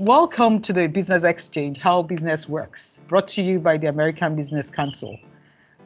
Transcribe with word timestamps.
Welcome 0.00 0.62
to 0.62 0.72
the 0.72 0.86
Business 0.86 1.24
Exchange 1.24 1.76
How 1.76 2.00
Business 2.00 2.48
Works, 2.48 2.98
brought 3.06 3.28
to 3.28 3.42
you 3.42 3.58
by 3.58 3.76
the 3.76 3.88
American 3.88 4.34
Business 4.34 4.70
Council. 4.70 5.18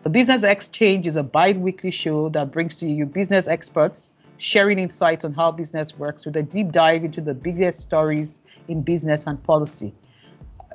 The 0.05 0.09
Business 0.09 0.45
Exchange 0.45 1.09
is 1.09 1.17
a 1.17 1.25
bi 1.25 1.51
weekly 1.51 1.91
show 1.91 2.29
that 2.29 2.53
brings 2.53 2.77
to 2.77 2.87
you 2.87 3.07
business 3.07 3.49
experts 3.49 4.13
sharing 4.37 4.79
insights 4.79 5.25
on 5.25 5.33
how 5.33 5.51
business 5.51 5.99
works 5.99 6.25
with 6.25 6.37
a 6.37 6.45
deep 6.45 6.71
dive 6.71 7.03
into 7.03 7.21
the 7.21 7.35
biggest 7.35 7.81
stories 7.81 8.41
in 8.69 8.83
business 8.83 9.27
and 9.27 9.43
policy. 9.43 9.93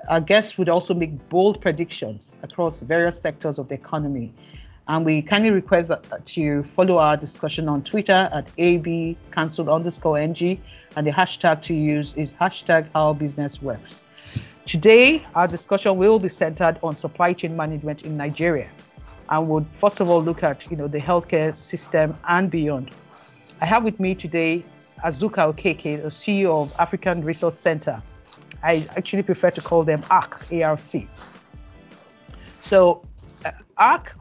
Our 0.10 0.20
guests 0.20 0.58
would 0.58 0.68
also 0.68 0.94
make 0.94 1.30
bold 1.30 1.62
predictions 1.62 2.36
across 2.44 2.82
various 2.82 3.21
sectors 3.21 3.58
of 3.58 3.70
the 3.70 3.76
economy. 3.76 4.34
And 4.89 5.05
we 5.05 5.21
kindly 5.21 5.52
request 5.52 5.89
that 5.89 6.35
you 6.35 6.63
follow 6.63 6.98
our 6.98 7.16
discussion 7.16 7.70
on 7.70 7.84
Twitter 7.84 8.27
at 8.34 8.49
AB 8.57 9.15
underscore 9.38 10.17
NG. 10.17 10.59
And 10.95 11.05
the 11.05 11.12
hashtag 11.12 11.62
to 11.63 11.75
use 11.75 12.15
is 12.17 12.34
hashtag 12.34 12.89
how 12.95 13.13
business 13.13 13.62
works. 13.62 14.02
Today, 14.65 15.23
our 15.35 15.48
discussion 15.48 15.95
will 15.98 16.17
be 16.17 16.27
centered 16.27 16.79
on 16.81 16.95
supply 16.95 17.34
chain 17.34 17.55
management 17.55 18.02
in 18.02 18.17
Nigeria. 18.17 18.67
And 19.29 19.48
would 19.49 19.67
first 19.75 19.99
of 19.99 20.09
all 20.09 20.23
look 20.23 20.41
at 20.41 20.70
you 20.71 20.75
know 20.75 20.88
the 20.88 20.99
healthcare 20.99 21.55
system 21.55 22.17
and 22.27 22.49
beyond. 22.49 22.90
I 23.62 23.67
have 23.67 23.84
with 23.84 23.99
me 23.99 24.15
today 24.15 24.65
Azuka 25.05 25.53
Okeke, 25.53 26.01
the 26.01 26.09
CEO 26.09 26.63
of 26.63 26.73
African 26.79 27.23
Resource 27.23 27.57
Center. 27.57 28.01
I 28.63 28.87
actually 28.98 29.21
prefer 29.21 29.51
to 29.51 29.62
call 29.62 29.84
them 29.84 30.01
ARC, 30.09 30.48
ARC. 30.51 30.81
So, 32.59 33.05
uh, 33.45 33.51
ARC 33.77 34.19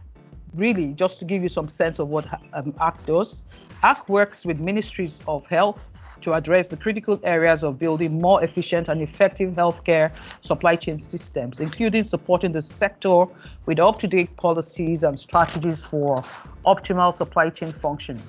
really, 0.59 0.93
just 0.93 1.19
to 1.21 1.25
give 1.25 1.43
you 1.43 1.48
some 1.48 1.69
sense 1.69 1.98
of 1.98 2.09
what 2.09 2.27
um, 2.53 2.75
ARC 2.78 3.06
does, 3.06 3.42
ARC 3.83 4.09
works 4.09 4.45
with 4.45 4.59
ministries 4.59 5.20
of 5.27 5.47
health 5.47 5.81
to 6.20 6.34
address 6.34 6.69
the 6.69 6.77
critical 6.77 7.20
areas 7.23 7.62
of 7.62 7.78
building 7.78 8.20
more 8.20 8.42
efficient 8.42 8.89
and 8.89 9.00
effective 9.00 9.55
healthcare 9.55 10.11
supply 10.41 10.75
chain 10.75 10.98
systems, 10.98 11.61
including 11.61 12.03
supporting 12.03 12.53
the 12.53 12.61
sector 12.62 13.25
with 13.67 13.78
up 13.78 14.00
to 14.00 14.09
date 14.09 14.37
policies 14.37 15.05
and 15.05 15.19
strategies 15.19 15.81
for 15.81 16.23
optimal 16.67 17.15
supply 17.15 17.48
chain 17.48 17.70
functioning. 17.70 18.22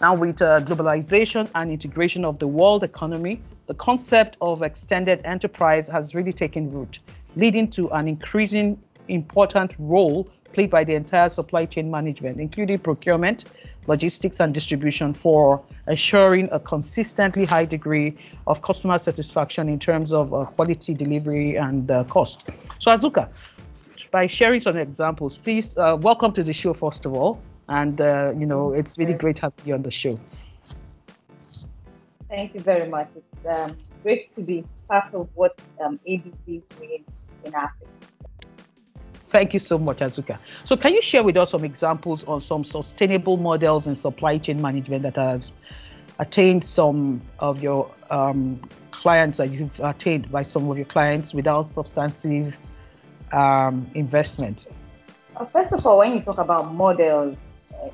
Now, 0.00 0.14
with 0.14 0.42
uh, 0.42 0.60
globalization 0.60 1.48
and 1.54 1.70
integration 1.70 2.24
of 2.24 2.38
the 2.38 2.46
world 2.46 2.82
economy, 2.82 3.40
the 3.66 3.74
concept 3.74 4.36
of 4.40 4.62
extended 4.62 5.20
enterprise 5.24 5.88
has 5.88 6.14
really 6.14 6.32
taken 6.32 6.70
root, 6.70 6.98
leading 7.34 7.70
to 7.70 7.88
an 7.90 8.08
increasing 8.08 8.78
important 9.08 9.74
role 9.78 10.28
played 10.56 10.70
by 10.70 10.84
the 10.84 10.94
entire 10.94 11.28
supply 11.28 11.66
chain 11.66 11.90
management, 11.90 12.40
including 12.40 12.78
procurement, 12.78 13.44
logistics, 13.88 14.40
and 14.40 14.54
distribution 14.54 15.12
for 15.12 15.62
assuring 15.86 16.48
a 16.50 16.58
consistently 16.58 17.44
high 17.44 17.66
degree 17.66 18.16
of 18.46 18.62
customer 18.62 18.96
satisfaction 18.96 19.68
in 19.68 19.78
terms 19.78 20.14
of 20.14 20.32
uh, 20.32 20.46
quality 20.46 20.94
delivery 20.94 21.56
and 21.56 21.90
uh, 21.90 22.04
cost. 22.04 22.48
So, 22.78 22.90
Azuka, 22.90 23.28
by 24.10 24.26
sharing 24.26 24.62
some 24.62 24.78
examples, 24.78 25.36
please 25.36 25.76
uh, 25.76 25.98
welcome 26.00 26.32
to 26.32 26.42
the 26.42 26.54
show, 26.54 26.72
first 26.72 27.04
of 27.04 27.12
all. 27.12 27.38
And, 27.68 28.00
uh, 28.00 28.32
you 28.34 28.46
know, 28.46 28.72
it's 28.72 28.96
really 28.96 29.12
great 29.12 29.38
having 29.40 29.66
you 29.66 29.74
on 29.74 29.82
the 29.82 29.90
show. 29.90 30.18
Thank 32.30 32.54
you 32.54 32.60
very 32.60 32.88
much. 32.88 33.10
It's 33.14 33.46
um, 33.54 33.76
great 34.02 34.34
to 34.36 34.40
be 34.40 34.64
part 34.88 35.12
of 35.12 35.28
what 35.34 35.60
um, 35.84 36.00
ABC 36.08 36.32
is 36.46 36.62
doing 36.78 37.04
in 37.44 37.54
Africa. 37.54 38.05
Thank 39.28 39.52
you 39.54 39.60
so 39.60 39.76
much, 39.78 39.98
Azuka. 39.98 40.38
So, 40.64 40.76
can 40.76 40.94
you 40.94 41.02
share 41.02 41.22
with 41.22 41.36
us 41.36 41.50
some 41.50 41.64
examples 41.64 42.24
on 42.24 42.40
some 42.40 42.64
sustainable 42.64 43.36
models 43.36 43.86
in 43.86 43.94
supply 43.94 44.38
chain 44.38 44.62
management 44.62 45.02
that 45.02 45.16
has 45.16 45.52
attained 46.18 46.64
some 46.64 47.20
of 47.40 47.62
your 47.62 47.90
um, 48.10 48.60
clients 48.92 49.38
that 49.38 49.50
you've 49.50 49.78
attained 49.80 50.30
by 50.30 50.42
some 50.42 50.70
of 50.70 50.76
your 50.76 50.86
clients 50.86 51.34
without 51.34 51.66
substantive 51.66 52.56
um, 53.32 53.90
investment? 53.94 54.66
First 55.52 55.72
of 55.72 55.84
all, 55.86 55.98
when 55.98 56.12
you 56.12 56.20
talk 56.20 56.38
about 56.38 56.72
models 56.72 57.36
uh, 57.74 57.88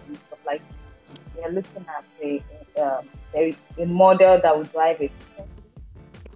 we 1.37 1.43
are 1.43 1.53
looking 1.53 1.85
at 1.89 2.05
a, 2.23 2.43
um, 2.81 3.09
a 3.35 3.87
model 3.87 4.41
that 4.43 4.57
will 4.57 4.65
drive 4.65 4.97
efficiency. 5.01 5.51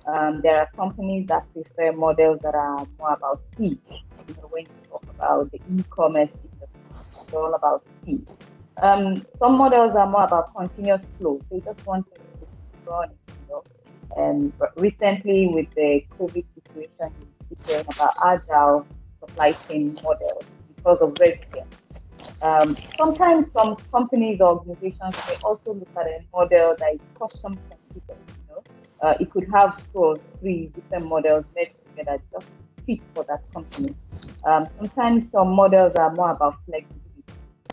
Um, 0.07 0.41
there 0.43 0.59
are 0.59 0.69
companies 0.77 1.27
that 1.29 1.45
prefer 1.53 1.93
models 1.93 2.41
that 2.43 2.55
are 2.55 2.87
more 2.99 3.13
about 3.15 3.39
speed. 3.39 3.79
About 5.19 5.51
the 5.51 5.61
e-commerce 5.75 6.31
it's 7.27 7.35
all 7.35 7.55
about 7.55 7.81
speed. 7.81 8.27
Um, 8.83 9.27
some 9.39 9.57
models 9.59 9.97
are 9.97 10.09
more 10.09 10.25
about 10.25 10.55
continuous 10.55 11.07
flow. 11.19 11.41
They 11.51 11.61
just 11.61 11.85
want 11.87 12.07
to 12.15 12.21
run, 12.87 13.11
you 13.11 13.35
know. 13.49 13.65
And 14.17 14.53
recently, 14.77 15.49
with 15.49 15.67
the 15.75 16.05
COVID 16.19 16.45
situation, 16.55 17.11
we're 17.51 17.67
hearing 17.67 17.87
about 17.95 18.15
agile 18.25 18.87
supply 19.21 19.53
chain 19.69 19.93
models 20.05 20.45
because 20.75 20.99
of 20.99 21.15
resilience. 21.19 21.75
Um, 22.43 22.77
sometimes 22.99 23.51
some 23.51 23.77
companies 23.91 24.41
or 24.41 24.59
organizations 24.59 25.17
may 25.29 25.37
also 25.43 25.73
look 25.73 25.89
at 25.97 26.07
a 26.07 26.21
model 26.33 26.77
that 26.79 26.95
is 26.95 27.01
custom 27.19 27.55
specific. 27.55 28.03
You 28.09 28.55
know, 28.55 28.63
uh, 29.03 29.15
it 29.19 29.31
could 29.31 29.49
have 29.53 29.79
two 29.93 29.99
or 29.99 30.17
three 30.41 30.71
different 30.75 31.09
models 31.09 31.47
made 31.57 31.73
together 31.97 32.21
just 32.31 32.47
fit 32.87 33.01
for 33.15 33.25
that 33.25 33.43
company. 33.53 33.95
Um, 34.45 34.69
sometimes 34.79 35.31
some 35.31 35.49
models 35.51 35.93
are 35.97 36.15
more 36.15 36.31
about 36.31 36.57
flexibility, 36.67 37.25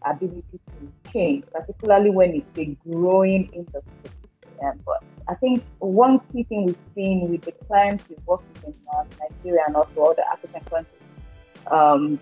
ability 0.06 0.44
to 0.51 1.12
change, 1.12 1.46
particularly 1.51 2.09
when 2.09 2.35
it's 2.35 2.57
a 2.57 2.78
growing 2.90 3.50
industry. 3.53 4.12
Um, 4.63 4.79
but 4.85 5.03
I 5.28 5.35
think 5.35 5.63
one 5.79 6.19
key 6.31 6.44
thing 6.44 6.66
we've 6.66 6.78
seen 6.96 7.29
with 7.29 7.41
the 7.41 7.52
clients 7.68 8.03
we've 8.09 8.19
worked 8.25 8.46
with 8.53 8.73
in 8.73 8.73
uh, 8.97 9.03
Nigeria 9.19 9.62
and 9.68 9.75
also 9.75 10.03
other 10.03 10.23
African 10.31 10.62
countries, 10.66 11.02
um, 11.72 12.19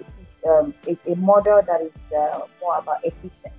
um, 0.47 0.74
is 0.88 0.97
a 1.07 1.16
model 1.16 1.62
that 1.66 1.81
is 1.81 1.91
uh, 2.18 2.41
more 2.62 2.78
about 2.78 2.97
efficiency. 3.03 3.51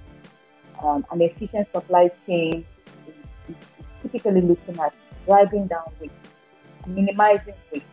Um, 0.82 1.04
an 1.12 1.22
efficient 1.22 1.66
supply 1.66 2.10
chain 2.26 2.64
is, 3.06 3.14
is, 3.48 3.56
is 3.56 3.86
typically 4.02 4.40
looking 4.40 4.78
at 4.80 4.92
driving 5.26 5.68
down 5.68 5.92
waste, 6.00 6.12
minimizing 6.86 7.54
waste. 7.72 7.86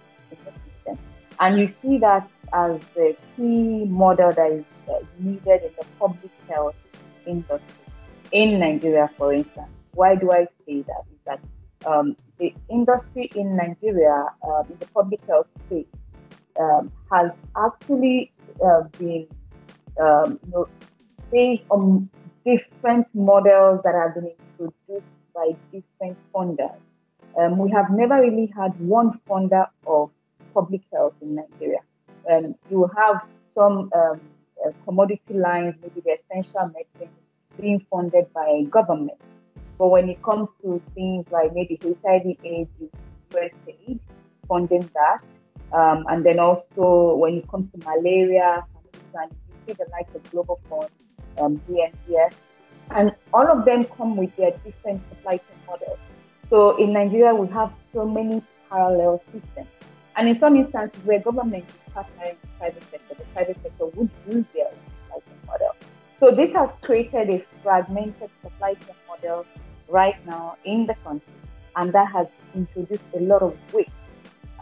And 1.39 1.59
you 1.59 1.65
see 1.65 1.97
that 1.99 2.29
as 2.53 2.79
the 2.95 3.15
key 3.35 3.85
model 3.85 4.31
that 4.31 4.51
is 4.51 4.65
needed 5.19 5.61
in 5.63 5.71
the 5.79 5.85
public 5.99 6.31
health 6.49 6.75
industry 7.25 7.73
in 8.31 8.59
Nigeria, 8.59 9.09
for 9.17 9.33
instance. 9.33 9.69
Why 9.93 10.15
do 10.15 10.31
I 10.31 10.47
say 10.65 10.81
that? 10.81 11.03
Is 11.11 11.19
that 11.25 11.39
um, 11.85 12.15
the 12.37 12.53
industry 12.69 13.29
in 13.35 13.55
Nigeria, 13.55 14.25
uh, 14.43 14.63
in 14.69 14.77
the 14.79 14.87
public 14.87 15.21
health 15.27 15.47
space, 15.65 15.85
um, 16.59 16.91
has 17.11 17.31
actually 17.55 18.31
uh, 18.63 18.83
been 18.97 19.27
um, 19.99 20.39
you 20.45 20.51
know, 20.51 20.67
based 21.31 21.63
on 21.69 22.09
different 22.45 23.07
models 23.13 23.81
that 23.83 23.93
have 23.95 24.15
been 24.15 24.31
introduced 24.59 25.09
by 25.33 25.51
different 25.71 26.17
funders. 26.33 26.79
Um, 27.37 27.57
we 27.57 27.71
have 27.71 27.89
never 27.91 28.19
really 28.21 28.51
had 28.55 28.77
one 28.79 29.19
funder 29.29 29.67
of 29.85 30.11
public 30.53 30.81
health 30.91 31.13
in 31.21 31.35
Nigeria. 31.35 31.79
Um, 32.31 32.55
you 32.69 32.89
have 32.97 33.21
some 33.55 33.89
um, 33.95 34.21
uh, 34.65 34.71
commodity 34.85 35.33
lines, 35.33 35.75
maybe 35.81 36.01
the 36.01 36.17
essential 36.19 36.71
medicines, 36.73 37.15
being 37.59 37.85
funded 37.89 38.31
by 38.33 38.63
government. 38.69 39.19
But 39.77 39.89
when 39.89 40.09
it 40.09 40.21
comes 40.23 40.49
to 40.61 40.81
things 40.93 41.25
like 41.31 41.53
maybe 41.53 41.79
HIV 41.81 42.37
AIDS, 42.43 42.69
it's 42.81 43.01
USAID 43.31 43.99
funding 44.47 44.89
that. 44.93 45.19
Um, 45.71 46.05
and 46.09 46.25
then 46.25 46.39
also 46.39 47.15
when 47.15 47.35
it 47.35 47.47
comes 47.47 47.67
to 47.71 47.77
malaria, 47.85 48.65
and 49.13 49.31
you 49.31 49.55
see 49.67 49.73
the 49.73 49.85
likes 49.91 50.13
of 50.15 50.29
Global 50.31 50.59
Fund, 50.69 50.89
um, 51.37 51.61
UNICEF, 51.69 52.33
and 52.91 53.11
all 53.33 53.47
of 53.47 53.65
them 53.65 53.85
come 53.85 54.17
with 54.17 54.35
their 54.35 54.51
different 54.65 55.01
supply 55.09 55.37
chain 55.37 55.59
models. 55.67 55.99
So 56.49 56.75
in 56.77 56.93
Nigeria, 56.93 57.35
we 57.35 57.47
have 57.49 57.71
so 57.93 58.05
many 58.05 58.41
parallel 58.69 59.21
systems. 59.31 59.67
And 60.19 60.27
in 60.27 60.35
some 60.35 60.57
instances 60.57 60.99
where 61.05 61.19
government 61.19 61.63
is 61.63 61.93
partnering 61.93 62.35
with 62.41 62.41
the 62.41 62.57
private 62.59 62.83
sector, 62.91 63.15
the 63.17 63.23
private 63.33 63.57
sector 63.63 63.85
would 63.85 64.09
use 64.27 64.43
their 64.53 64.65
own 64.67 64.81
supply 65.07 65.19
chain 65.25 65.39
model. 65.47 65.75
So 66.19 66.31
this 66.35 66.51
has 66.51 66.71
created 66.83 67.29
a 67.29 67.45
fragmented 67.63 68.29
supply 68.41 68.73
chain 68.73 68.97
model 69.07 69.45
right 69.87 70.17
now 70.25 70.57
in 70.65 70.85
the 70.87 70.95
country, 71.05 71.31
and 71.77 71.93
that 71.93 72.11
has 72.11 72.27
introduced 72.53 73.03
a 73.15 73.21
lot 73.21 73.41
of 73.43 73.57
waste. 73.71 73.91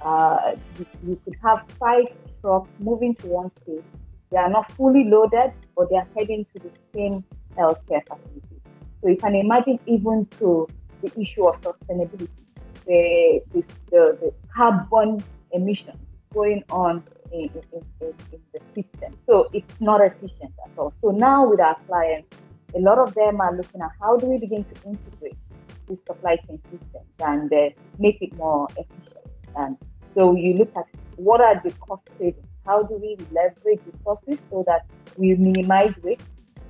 Uh, 0.06 0.57
you, 0.77 0.86
you 1.07 1.21
could 1.25 1.36
have 1.44 1.65
five 1.80 2.06
trucks 2.42 2.69
moving 2.77 3.15
to 3.15 3.25
one 3.25 3.50
state. 3.50 3.83
They 4.30 4.38
are 4.38 4.51
not 4.51 4.71
fully 4.74 5.06
loaded, 5.06 5.53
but 5.75 5.89
they 5.89 5.95
are 5.95 6.07
heading 6.15 6.45
to 6.53 6.62
the 6.62 6.69
same 6.94 7.24
healthcare 7.57 8.03
facility. 8.07 8.62
So 9.01 9.10
you 9.10 9.18
can 9.18 9.33
imagine 9.33 9.80
even 9.88 10.27
to 10.38 10.68
the 11.01 11.19
issue 11.19 11.48
of 11.48 11.60
sustainability, 11.60 12.30
the, 12.86 13.42
the, 13.53 13.63
the, 13.89 14.18
the 14.21 14.33
carbon 14.53 15.24
emissions 15.57 16.00
going 16.33 16.63
on 16.69 17.04
in, 17.31 17.50
in, 17.74 17.83
in, 18.01 18.13
in, 18.31 18.42
the 18.54 18.62
system. 18.75 19.18
So 19.25 19.50
it's 19.54 19.74
not 19.80 20.01
efficient 20.01 20.54
at 20.65 20.71
all. 20.77 20.94
So 21.01 21.12
now 21.12 21.50
with 21.50 21.59
our 21.59 21.77
clients, 21.88 22.36
a 22.75 22.80
lot 22.80 23.00
of 23.00 23.13
them 23.13 23.42
are 23.42 23.56
looking 23.56 23.81
at 23.81 23.92
how 24.00 24.18
do 24.18 24.25
we 24.27 24.38
begin 24.38 24.63
to 24.63 24.75
integrate 24.86 25.38
this 25.88 26.00
supply 26.06 26.36
chain 26.36 26.59
systems 26.69 27.09
and 27.19 27.51
uh, 27.54 27.69
make 27.98 28.21
it 28.21 28.33
more 28.36 28.68
efficient. 28.71 29.25
And 29.56 29.77
so 30.15 30.36
you 30.36 30.54
look 30.54 30.71
at 30.75 30.86
what 31.15 31.42
are 31.42 31.60
the 31.63 31.71
cost 31.86 32.07
savings? 32.19 32.48
How 32.65 32.83
do 32.83 32.95
we 32.95 33.18
leverage 33.31 33.80
resources 33.86 34.44
so 34.50 34.63
that 34.68 34.86
we 35.18 35.36
minimize 35.36 35.98
waste? 36.03 36.24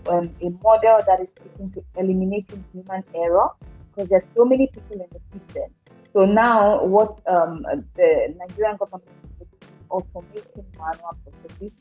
Um, 0.07 0.30
a 0.42 0.50
model 0.63 1.00
that 1.06 1.19
is 1.19 1.33
seeking 1.44 1.69
to 1.72 1.83
eliminating 1.98 2.63
human 2.72 3.04
error 3.13 3.50
because 3.90 4.10
there's 4.10 4.28
so 4.36 4.45
many 4.45 4.68
people 4.68 5.01
in 5.01 5.07
the 5.12 5.40
system. 5.40 5.69
So 6.13 6.25
now 6.25 6.83
what 6.83 7.19
um, 7.27 7.65
the 7.95 8.33
Nigerian 8.38 8.77
government 8.77 9.04
is 9.42 9.48
automating 9.89 10.65
manual 10.77 11.18
processes 11.24 11.71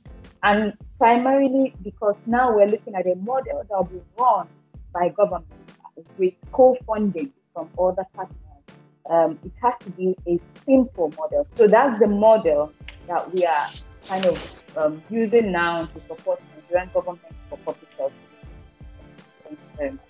and 0.43 0.73
primarily 0.99 1.75
because 1.83 2.17
now 2.27 2.55
we're 2.55 2.67
looking 2.67 2.95
at 2.95 3.07
a 3.07 3.15
model 3.17 3.63
that 3.69 3.77
will 3.77 3.85
be 3.85 4.01
run 4.19 4.47
by 4.93 5.09
government 5.09 5.47
with 6.19 6.35
co-funding 6.53 7.33
from 7.55 7.69
other 7.79 8.05
partners 8.15 8.37
um, 9.11 9.39
it 9.45 9.53
has 9.63 9.75
to 9.85 9.91
be 9.91 10.17
a 10.27 10.39
simple 10.65 11.13
model. 11.17 11.47
So 11.57 11.69
that's 11.69 11.99
the 12.01 12.09
model 12.09 12.73
that 13.09 13.33
we 13.33 13.45
are 13.45 13.69
kind 14.09 14.25
of 14.27 14.63
um, 14.77 15.03
using 15.11 15.53
now 15.53 15.87
to 15.87 16.01
support 16.01 16.41
the 16.41 16.63
Nigerian 16.63 16.91
government 16.93 17.23
for 17.49 17.59
public 17.59 17.93
health. 17.97 18.13
Thank 19.45 19.59
you 19.59 19.77
very 19.77 19.91
much. 19.93 20.06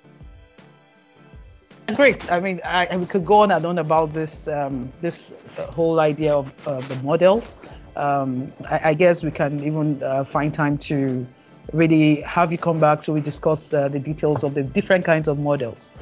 Great. 1.95 2.31
I 2.33 2.41
mean, 2.41 2.61
I, 2.65 2.97
we 2.97 3.07
could 3.07 3.25
go 3.25 3.37
on 3.37 3.53
and 3.53 3.65
on 3.65 3.79
about 3.79 4.13
this 4.13 4.49
um, 4.49 4.93
this 5.01 5.33
uh, 5.57 5.71
whole 5.73 6.01
idea 6.01 6.35
of 6.35 6.51
uh, 6.67 6.81
the 6.81 6.97
models. 6.97 7.61
Um, 7.95 8.53
I, 8.69 8.91
I, 8.91 8.95
guess 8.95 9.23
we 9.23 9.31
can 9.31 9.65
even 9.65 10.03
uh, 10.03 10.25
find 10.25 10.53
time 10.53 10.79
to 10.79 11.25
really 11.73 12.21
have 12.23 12.53
you 12.53 12.59
come 12.59 12.79
back 12.79 13.03
so 13.03 13.13
we 13.13 13.21
discuss 13.21 13.73
uh, 13.73 13.89
the 13.89 14.01
details 14.01 14.45
of 14.45 14.55
the 14.55 14.63
different 14.63 15.05
kinds 15.05 15.29
of 15.29 15.39
models. 15.39 15.93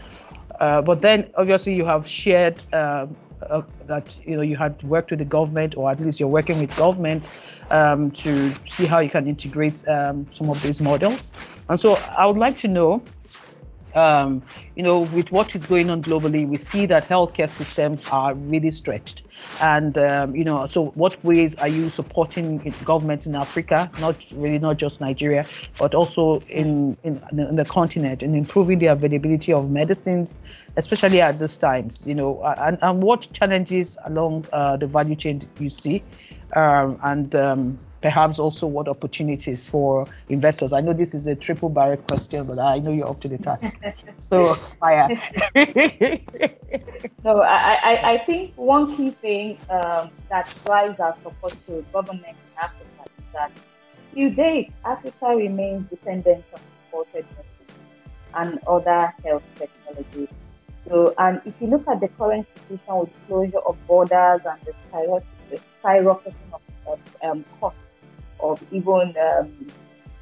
Uh, 0.58 0.80
but 0.80 1.02
then 1.02 1.30
obviously 1.36 1.74
you 1.74 1.84
have 1.84 2.08
shared 2.08 2.60
uh, 2.72 3.06
uh, 3.50 3.62
that 3.86 4.18
you 4.24 4.36
know 4.36 4.42
you 4.42 4.56
had 4.56 4.82
worked 4.84 5.10
with 5.10 5.18
the 5.18 5.24
government, 5.24 5.76
or 5.76 5.90
at 5.90 6.00
least 6.00 6.18
you're 6.18 6.28
working 6.28 6.58
with 6.60 6.74
government 6.76 7.30
um, 7.70 8.10
to 8.12 8.54
see 8.66 8.86
how 8.86 9.00
you 9.00 9.10
can 9.10 9.26
integrate 9.26 9.86
um, 9.86 10.26
some 10.30 10.48
of 10.48 10.62
these 10.62 10.80
models. 10.80 11.30
And 11.68 11.78
so 11.78 11.98
I 12.16 12.24
would 12.24 12.38
like 12.38 12.56
to 12.58 12.68
know 12.68 13.02
um, 13.94 14.42
you 14.74 14.82
know, 14.82 15.00
with 15.00 15.30
what 15.30 15.54
is 15.54 15.66
going 15.66 15.90
on 15.90 16.02
globally, 16.02 16.46
we 16.46 16.56
see 16.56 16.86
that 16.86 17.08
healthcare 17.08 17.48
systems 17.48 18.08
are 18.10 18.34
really 18.34 18.70
stretched. 18.70 19.22
And, 19.60 19.96
um, 19.98 20.34
you 20.34 20.44
know, 20.44 20.66
so 20.66 20.86
what 20.90 21.22
ways 21.24 21.54
are 21.56 21.68
you 21.68 21.90
supporting 21.90 22.58
governments 22.84 23.26
in 23.26 23.34
Africa, 23.34 23.90
not 24.00 24.16
really 24.34 24.58
not 24.58 24.78
just 24.78 25.00
Nigeria, 25.00 25.46
but 25.78 25.94
also 25.94 26.40
in, 26.48 26.96
in, 27.04 27.22
in 27.30 27.56
the 27.56 27.64
continent, 27.64 28.22
in 28.22 28.34
improving 28.34 28.78
the 28.78 28.86
availability 28.86 29.52
of 29.52 29.70
medicines, 29.70 30.40
especially 30.76 31.20
at 31.20 31.38
these 31.38 31.56
times, 31.56 32.04
you 32.06 32.14
know, 32.14 32.42
and, 32.58 32.78
and 32.82 33.02
what 33.02 33.28
challenges 33.32 33.96
along 34.04 34.46
uh, 34.52 34.76
the 34.76 34.86
value 34.86 35.16
chain 35.16 35.40
you 35.58 35.70
see? 35.70 36.02
Um, 36.54 36.98
and 37.02 37.34
um, 37.34 37.78
perhaps 38.04 38.38
also 38.38 38.66
what 38.66 38.86
opportunities 38.86 39.66
for 39.66 40.06
investors? 40.28 40.74
I 40.74 40.82
know 40.82 40.92
this 40.92 41.14
is 41.14 41.26
a 41.26 41.34
triple 41.34 41.70
barrel 41.70 41.96
question, 41.96 42.44
but 42.46 42.58
I 42.58 42.78
know 42.78 42.90
you're 42.90 43.08
up 43.08 43.22
to 43.22 43.28
the 43.28 43.38
task. 43.38 43.72
so, 44.18 44.54
fire. 44.78 45.08
so, 47.22 47.40
I, 47.40 47.78
I, 47.82 48.00
I, 48.12 48.18
think 48.26 48.52
one 48.56 48.94
key 48.94 49.10
thing 49.10 49.56
um, 49.70 50.10
that 50.28 50.54
drives 50.66 51.00
our 51.00 51.14
support 51.22 51.56
to 51.66 51.82
government 51.94 52.26
in 52.26 52.58
Africa 52.62 53.04
is 53.16 53.24
that 53.32 53.50
to 54.14 54.28
date, 54.28 54.70
Africa 54.84 55.28
remains 55.28 55.88
dependent 55.88 56.44
on 56.52 56.60
imported 56.84 57.24
and 58.34 58.58
other 58.66 59.14
health 59.24 59.44
technologies. 59.56 60.28
So, 60.86 61.14
and 61.16 61.40
if 61.46 61.54
you 61.58 61.68
look 61.68 61.88
at 61.88 62.00
the 62.00 62.08
current 62.08 62.46
situation 62.68 62.98
with 62.98 63.10
closure 63.28 63.64
of 63.66 63.78
borders 63.86 64.42
and 64.44 64.60
the 64.66 64.74
skyrocketing 65.82 66.34
of, 66.52 66.60
of 66.86 67.00
um, 67.22 67.46
costs 67.58 67.78
of 68.52 68.62
even 68.70 69.14
um, 69.28 69.66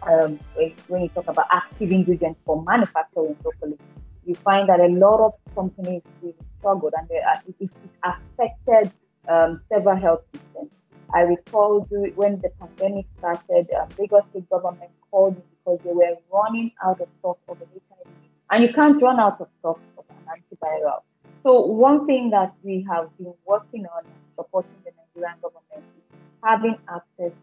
um, 0.02 0.40
when 0.88 1.02
you 1.02 1.08
talk 1.10 1.28
about 1.28 1.46
active 1.50 1.90
ingredients 1.90 2.38
for 2.44 2.62
manufacturing 2.64 3.36
locally, 3.44 3.78
you 4.24 4.34
find 4.36 4.69
that 4.69 4.80
a 4.80 4.88
lot 4.88 5.20
of 5.20 5.32
companies 5.54 6.02
really 6.20 6.34
struggled 6.58 6.94
and 6.96 7.08
it, 7.10 7.54
it 7.60 7.70
affected 8.04 8.92
um, 9.28 9.60
several 9.69 9.96
health 9.96 10.22
systems. 10.32 10.70
I 11.14 11.20
recall 11.20 11.86
when 12.14 12.40
the 12.40 12.50
pandemic 12.60 13.06
started, 13.19 13.69
um, 13.78 13.88
Lagos 13.98 14.22
state 14.30 14.48
government 14.48 14.90
called 15.10 15.36
me 15.36 15.42
because 15.64 15.78
they 15.84 15.92
were 15.92 16.16
running 16.32 16.72
out 16.84 17.00
of 17.00 17.08
stock 17.18 17.38
of 17.48 17.60
an 17.60 17.68
HIV. 17.75 18.06
And 18.50 18.62
you 18.64 18.72
can't 18.72 19.00
run 19.02 19.20
out 19.20 19.40
of 19.40 19.48
stock 19.60 19.80
of 19.98 20.04
an 20.10 20.16
antiviral. 20.34 21.00
So 21.42 21.60
one 21.60 22.06
thing 22.06 22.30
that 22.30 22.54
we 22.62 22.86
have 22.88 23.10
been 23.18 23.34
working 23.46 23.84
on 23.86 24.04
supporting 24.36 24.78
the 24.84 24.92
Nigerian 25.14 25.38
government 25.42 25.84
is 25.96 26.18
having 26.42 26.76
access 26.88 27.36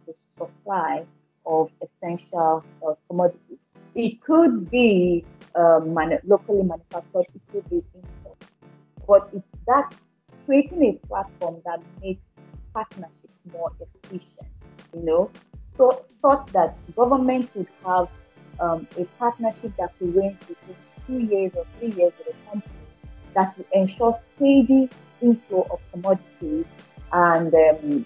supply 0.70 1.06
of 1.46 1.70
essential 1.82 2.64
uh, 2.86 2.94
commodities. 3.08 3.58
It 3.96 4.22
could 4.22 4.70
be 4.70 5.26
um, 5.56 5.94
manu- 5.94 6.20
locally 6.26 6.64
manufactured, 6.64 7.26
it 7.34 7.42
could 7.52 7.70
be 7.70 7.84
imported, 7.96 8.48
but 9.08 9.30
it's 9.34 9.46
that 9.68 9.96
creating 10.46 10.84
a 10.84 11.08
platform 11.08 11.62
that 11.66 11.80
makes 12.02 12.26
partnerships 12.74 13.38
more 13.52 13.72
efficient, 14.04 14.48
you 14.94 15.02
know, 15.04 15.32
so 15.78 16.06
such 16.22 16.46
that 16.54 16.78
government 16.96 17.50
would 17.56 17.68
have 17.86 18.08
um, 18.60 18.88
a 18.98 19.06
partnership 19.18 19.72
that 19.80 19.98
could 19.98 20.16
range 20.16 20.38
between 20.42 20.78
two 21.08 21.36
years 21.36 21.52
or 21.56 21.66
three 21.80 21.92
years 21.92 22.12
with 22.20 22.36
a 22.36 22.50
company 22.50 22.74
that 23.34 23.58
will 23.58 23.66
ensure 23.74 24.14
steady 24.36 24.90
inflow 25.22 25.68
of 25.72 25.80
commodities 25.92 26.66
and 27.12 27.54
um, 27.54 28.06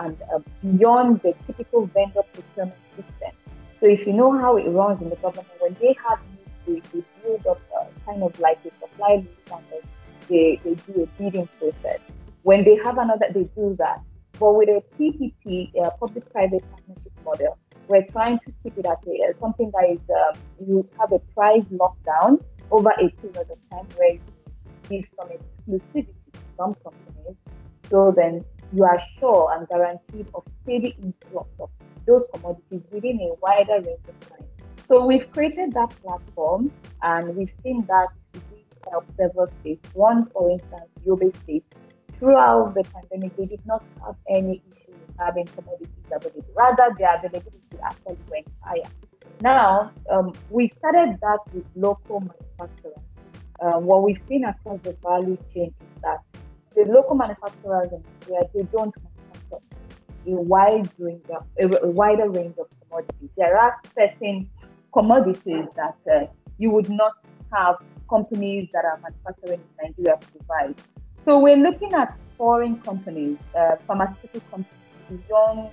and 0.00 0.16
uh, 0.34 0.38
beyond 0.60 1.20
the 1.22 1.34
typical 1.46 1.86
vendor 1.86 2.22
procurement 2.32 2.76
system. 2.96 3.30
So 3.80 3.86
if 3.88 4.06
you 4.06 4.12
know 4.12 4.38
how 4.38 4.56
it 4.56 4.68
runs 4.68 5.02
in 5.02 5.10
the 5.10 5.16
government, 5.16 5.48
when 5.58 5.76
they 5.80 5.96
have 6.08 6.18
needs, 6.66 6.88
they, 6.92 7.02
build 7.22 7.46
up 7.46 7.60
uh, 7.80 7.84
kind 8.06 8.22
of 8.22 8.38
like 8.38 8.58
a 8.64 8.70
supply 8.70 9.16
list 9.16 9.50
and 9.52 9.64
they, 10.28 10.60
they 10.64 10.74
do 10.74 11.02
a 11.02 11.06
bidding 11.20 11.48
process. 11.58 12.00
When 12.42 12.64
they 12.64 12.76
have 12.76 12.98
another, 12.98 13.26
they 13.32 13.44
do 13.44 13.76
that. 13.78 14.00
But 14.38 14.54
with 14.54 14.68
a 14.68 14.82
PPP, 14.98 15.72
a 15.84 15.90
public-private 15.92 16.64
partnership 16.70 17.12
model, 17.24 17.58
we're 17.88 18.06
trying 18.06 18.38
to 18.40 18.52
keep 18.62 18.78
it 18.78 18.86
at 18.86 18.98
a, 19.06 19.30
uh, 19.30 19.32
something 19.38 19.70
that 19.74 19.90
is 19.90 20.00
um, 20.10 20.40
you 20.66 20.88
have 20.98 21.12
a 21.12 21.18
price 21.34 21.66
lockdown 21.66 22.42
over 22.70 22.90
a 22.90 23.08
period 23.08 23.36
of 23.36 23.58
time 23.70 23.86
where 23.96 24.14
you 24.14 24.20
give 24.88 25.10
some 25.18 25.28
exclusivity 25.28 26.14
to 26.32 26.40
some 26.56 26.74
companies 26.74 27.36
so 27.92 28.10
then 28.16 28.42
you 28.72 28.84
are 28.84 28.98
sure 29.20 29.52
and 29.54 29.68
guaranteed 29.68 30.26
of 30.34 30.44
steady 30.62 30.96
influx 31.02 31.48
of 31.60 31.68
those 32.06 32.26
commodities 32.32 32.84
within 32.90 33.20
a 33.20 33.34
wider 33.42 33.86
range 33.86 34.06
of 34.08 34.28
time. 34.30 34.46
So 34.88 35.04
we've 35.04 35.30
created 35.30 35.74
that 35.74 35.90
platform 36.02 36.72
and 37.02 37.36
we've 37.36 37.52
seen 37.62 37.84
that 37.88 38.08
really 38.34 38.64
help 38.90 39.04
several 39.18 39.46
states. 39.60 39.86
One, 39.92 40.26
for 40.30 40.50
instance, 40.50 40.88
Yobe 41.06 41.28
State, 41.42 41.64
throughout 42.18 42.72
the 42.74 42.82
pandemic, 42.84 43.36
they 43.36 43.44
did 43.44 43.64
not 43.66 43.84
have 44.06 44.16
any 44.30 44.62
issue 44.70 44.92
with 44.92 45.16
having 45.18 45.44
commodities 45.48 45.88
available. 46.10 46.44
Rather, 46.56 46.94
their 46.96 47.16
availability 47.16 47.60
actually 47.84 48.16
went 48.30 48.48
higher. 48.62 48.90
Now, 49.42 49.92
um, 50.10 50.32
we 50.48 50.68
started 50.68 51.18
that 51.20 51.40
with 51.52 51.66
local 51.76 52.20
manufacturers. 52.20 53.04
Uh, 53.60 53.78
what 53.78 54.02
we've 54.02 54.20
seen 54.28 54.44
across 54.44 54.80
the 54.82 54.96
value 55.02 55.36
chain 55.52 55.74
is 55.80 56.02
that 56.02 56.20
the 56.74 56.84
local 56.92 57.14
manufacturers 57.14 57.90
in 57.92 58.02
Nigeria, 58.20 58.48
they 58.54 58.62
don't 58.72 58.94
manufacture 58.96 59.64
a 60.26 60.30
wide 60.30 60.88
range 60.98 61.24
of 61.30 61.44
a, 61.82 61.88
wider 61.88 62.30
range 62.30 62.54
of 62.58 62.66
commodities. 62.82 63.30
There 63.36 63.58
are 63.58 63.72
certain 63.96 64.48
commodities 64.92 65.66
that 65.76 65.96
uh, 66.12 66.26
you 66.58 66.70
would 66.70 66.88
not 66.88 67.12
have 67.52 67.76
companies 68.08 68.68
that 68.72 68.84
are 68.84 68.98
manufacturing 69.02 69.60
in 69.60 69.88
Nigeria 69.88 70.18
provide. 70.36 70.74
So 71.24 71.38
we're 71.38 71.56
looking 71.56 71.92
at 71.94 72.16
foreign 72.36 72.80
companies, 72.80 73.40
uh, 73.56 73.76
pharmaceutical 73.86 74.40
companies 74.50 74.82
beyond 75.08 75.70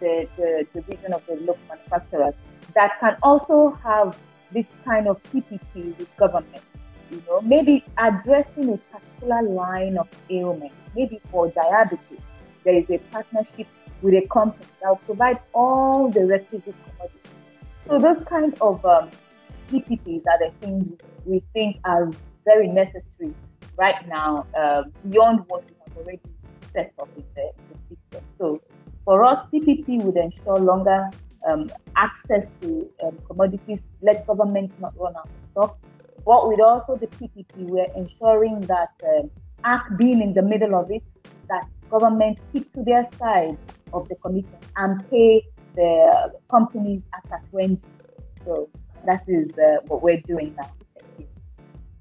the, 0.00 0.26
the 0.36 0.66
the 0.72 0.80
division 0.80 1.12
of 1.12 1.24
the 1.26 1.34
local 1.36 1.60
manufacturers 1.68 2.34
that 2.74 2.98
can 3.00 3.16
also 3.22 3.78
have 3.82 4.16
this 4.52 4.66
kind 4.84 5.06
of 5.08 5.22
PPP 5.24 5.98
with 5.98 6.16
government 6.16 6.62
you 7.10 7.22
know, 7.26 7.40
maybe 7.40 7.84
addressing 7.98 8.74
a 8.74 8.78
particular 8.78 9.42
line 9.42 9.98
of 9.98 10.08
ailment, 10.30 10.72
maybe 10.94 11.20
for 11.30 11.48
diabetes, 11.50 12.20
there 12.64 12.76
is 12.76 12.88
a 12.90 12.98
partnership 13.10 13.66
with 14.02 14.14
a 14.14 14.26
company 14.28 14.66
that 14.82 14.88
will 14.88 14.96
provide 14.96 15.38
all 15.52 16.10
the 16.10 16.24
requisite 16.26 16.74
commodities. 16.84 17.20
So 17.86 17.98
those 17.98 18.18
kind 18.26 18.54
of 18.60 18.84
um, 18.84 19.10
PPPs 19.70 20.22
are 20.26 20.38
the 20.38 20.52
things 20.60 20.86
we 21.24 21.42
think 21.52 21.76
are 21.84 22.10
very 22.44 22.68
necessary 22.68 23.34
right 23.76 24.06
now, 24.08 24.46
uh, 24.58 24.82
beyond 25.08 25.44
what 25.48 25.64
we 25.64 25.74
have 25.86 25.96
already 25.96 26.20
set 26.72 26.92
up 27.00 27.08
in 27.16 27.24
the, 27.34 27.50
the 27.68 27.94
system. 27.94 28.24
So 28.36 28.60
for 29.04 29.24
us, 29.24 29.38
PPP 29.52 30.02
would 30.02 30.16
ensure 30.16 30.58
longer 30.58 31.10
um, 31.48 31.70
access 31.96 32.46
to 32.60 32.88
um, 33.02 33.18
commodities, 33.26 33.80
let 34.02 34.26
governments 34.26 34.74
not 34.80 34.92
run 34.98 35.16
out 35.16 35.28
of 35.28 35.50
stock, 35.52 35.78
but 36.24 36.48
with 36.48 36.60
also 36.60 36.96
the 36.96 37.06
PPP, 37.06 37.68
we're 37.68 37.92
ensuring 37.96 38.60
that 38.62 38.90
uh, 39.04 39.26
ARC 39.64 39.98
being 39.98 40.20
in 40.20 40.34
the 40.34 40.42
middle 40.42 40.74
of 40.74 40.90
it, 40.90 41.02
that 41.48 41.66
government 41.90 42.38
keep 42.52 42.72
to 42.74 42.82
their 42.84 43.08
side 43.18 43.56
of 43.92 44.08
the 44.08 44.14
commitment 44.16 44.64
and 44.76 45.08
pay 45.10 45.42
the 45.74 46.32
companies 46.50 47.06
as 47.14 47.32
at 47.32 47.42
when. 47.50 47.76
So 48.44 48.68
that 49.06 49.24
is 49.28 49.50
uh, 49.58 49.78
what 49.86 50.02
we're 50.02 50.20
doing 50.20 50.54
now. 50.56 50.70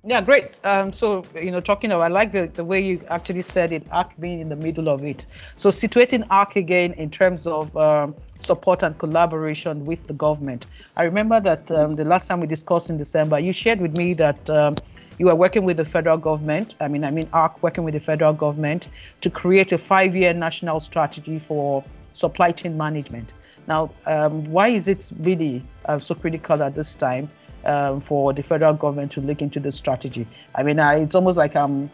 Yeah, 0.06 0.22
great. 0.22 0.46
Um, 0.64 0.94
so, 0.94 1.26
you 1.36 1.52
know, 1.52 1.60
talking 1.60 1.92
about, 1.92 2.04
I 2.04 2.08
like 2.08 2.32
the, 2.32 2.48
the 2.48 2.64
way 2.64 2.80
you 2.80 3.02
actually 3.10 3.42
said 3.42 3.74
it, 3.74 3.86
ARC 3.92 4.18
being 4.18 4.40
in 4.40 4.48
the 4.48 4.56
middle 4.56 4.88
of 4.88 5.04
it. 5.04 5.28
So, 5.58 5.70
situating 5.72 6.26
ARC 6.30 6.56
again 6.56 6.94
in 6.94 7.12
terms 7.12 7.46
of 7.46 7.76
um, 7.76 8.16
support 8.38 8.82
and 8.82 8.98
collaboration 8.98 9.86
with 9.86 10.08
the 10.08 10.14
government. 10.14 10.68
I 10.96 11.04
remember 11.04 11.42
that 11.42 11.70
um, 11.74 11.98
the 11.98 12.06
last 12.06 12.28
time 12.28 12.40
we 12.40 12.48
discussed 12.48 12.90
in 12.90 12.98
December, 12.98 13.40
you 13.40 13.52
shared 13.52 13.82
with 13.82 13.98
me 13.98 14.14
that 14.14 14.50
um, 14.50 14.76
you 15.18 15.28
are 15.28 15.36
working 15.36 15.66
with 15.66 15.76
the 15.76 15.86
federal 15.86 16.18
government. 16.18 16.76
I 16.80 16.88
mean, 16.88 17.04
I 17.04 17.12
mean, 17.12 17.28
ARC 17.34 17.62
working 17.62 17.84
with 17.84 17.94
the 17.94 18.00
federal 18.00 18.32
government 18.32 18.88
to 19.20 19.30
create 19.30 19.74
a 19.74 19.78
five 19.78 20.16
year 20.16 20.34
national 20.34 20.80
strategy 20.80 21.40
for 21.40 21.84
supply 22.14 22.54
chain 22.54 22.78
management. 22.78 23.34
Now, 23.68 23.92
um, 24.06 24.46
why 24.46 24.70
is 24.70 24.88
it 24.88 25.12
really 25.20 25.62
uh, 25.86 26.00
so 26.00 26.16
critical 26.16 26.64
at 26.64 26.74
this 26.74 26.96
time? 26.96 27.30
Um, 27.66 28.02
for 28.02 28.34
the 28.34 28.44
federal 28.44 28.74
government 28.74 29.12
to 29.14 29.22
look 29.22 29.42
into 29.42 29.60
the 29.60 29.72
strategy. 29.72 30.28
I 30.56 30.64
mean, 30.64 30.80
I, 30.80 31.00
it's 31.00 31.16
almost 31.16 31.38
like 31.38 31.56
I'm 31.56 31.90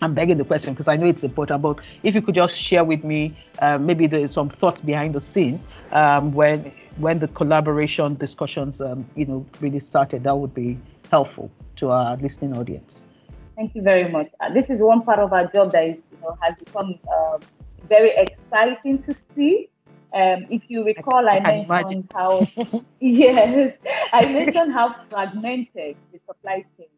I'm 0.00 0.14
begging 0.14 0.36
the 0.36 0.44
question 0.44 0.72
because 0.72 0.88
I 0.88 0.96
know 0.96 1.06
it's 1.06 1.22
important. 1.22 1.62
But 1.62 1.78
if 2.02 2.14
you 2.14 2.22
could 2.22 2.34
just 2.34 2.56
share 2.58 2.84
with 2.84 3.04
me 3.04 3.36
uh, 3.60 3.78
maybe 3.78 4.06
there's 4.06 4.32
some 4.32 4.48
thoughts 4.48 4.80
behind 4.80 5.14
the 5.14 5.20
scene 5.20 5.60
um, 5.92 6.32
when 6.32 6.72
when 6.98 7.20
the 7.20 7.28
collaboration 7.28 8.16
discussions 8.16 8.80
um, 8.80 9.06
you 9.14 9.26
know 9.26 9.46
really 9.60 9.80
started, 9.80 10.24
that 10.24 10.36
would 10.36 10.54
be 10.54 10.78
helpful 11.10 11.50
to 11.76 11.90
our 11.90 12.16
listening 12.16 12.56
audience. 12.56 13.04
Thank 13.56 13.74
you 13.74 13.82
very 13.82 14.10
much. 14.10 14.28
Uh, 14.40 14.52
this 14.52 14.70
is 14.70 14.80
one 14.80 15.02
part 15.02 15.18
of 15.18 15.32
our 15.32 15.46
job 15.52 15.72
that 15.72 15.84
is 15.84 16.02
you 16.10 16.18
know 16.22 16.36
has 16.40 16.54
become 16.58 16.98
uh, 17.12 17.38
very 17.88 18.12
exciting 18.16 18.98
to 18.98 19.14
see 19.34 19.68
um, 20.14 20.46
if 20.50 20.68
you 20.68 20.84
recall, 20.84 21.28
I, 21.28 21.38
I 21.38 21.40
mentioned 21.40 21.66
imagine. 21.66 22.08
how 22.14 22.40
yes, 23.00 23.78
I 24.12 24.26
mentioned 24.26 24.72
how 24.72 24.94
fragmented 25.08 25.96
the 26.12 26.20
supply 26.26 26.64
chain 26.76 26.88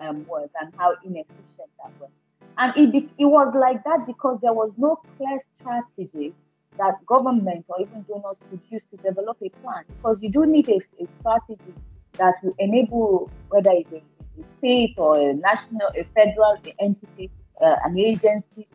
um, 0.00 0.24
was 0.26 0.48
and 0.60 0.72
how 0.78 0.94
inefficient 1.04 1.36
that 1.58 1.92
was. 2.00 2.10
And 2.58 2.72
it, 2.76 3.10
it 3.18 3.24
was 3.26 3.54
like 3.54 3.84
that 3.84 4.06
because 4.06 4.38
there 4.40 4.52
was 4.52 4.72
no 4.78 5.00
clear 5.16 5.36
strategy 5.60 6.34
that 6.78 6.94
government 7.06 7.66
or 7.68 7.80
even 7.80 8.04
donors 8.08 8.38
could 8.48 8.62
use 8.70 8.82
to 8.90 8.96
develop 8.98 9.36
a 9.42 9.50
plan. 9.62 9.84
Because 9.88 10.22
you 10.22 10.30
do 10.30 10.46
need 10.46 10.68
a, 10.68 10.80
a 11.02 11.06
strategy 11.06 11.74
that 12.14 12.34
will 12.42 12.54
enable 12.58 13.30
whether 13.48 13.70
it's 13.72 13.92
a, 13.92 13.96
a, 13.96 14.44
state 14.58 14.94
or 14.96 15.18
a 15.18 15.34
national, 15.34 15.88
a 15.96 16.04
federal 16.14 16.56
entity, 16.78 17.30
uh, 17.60 17.76
an 17.84 17.98
agency, 17.98 18.66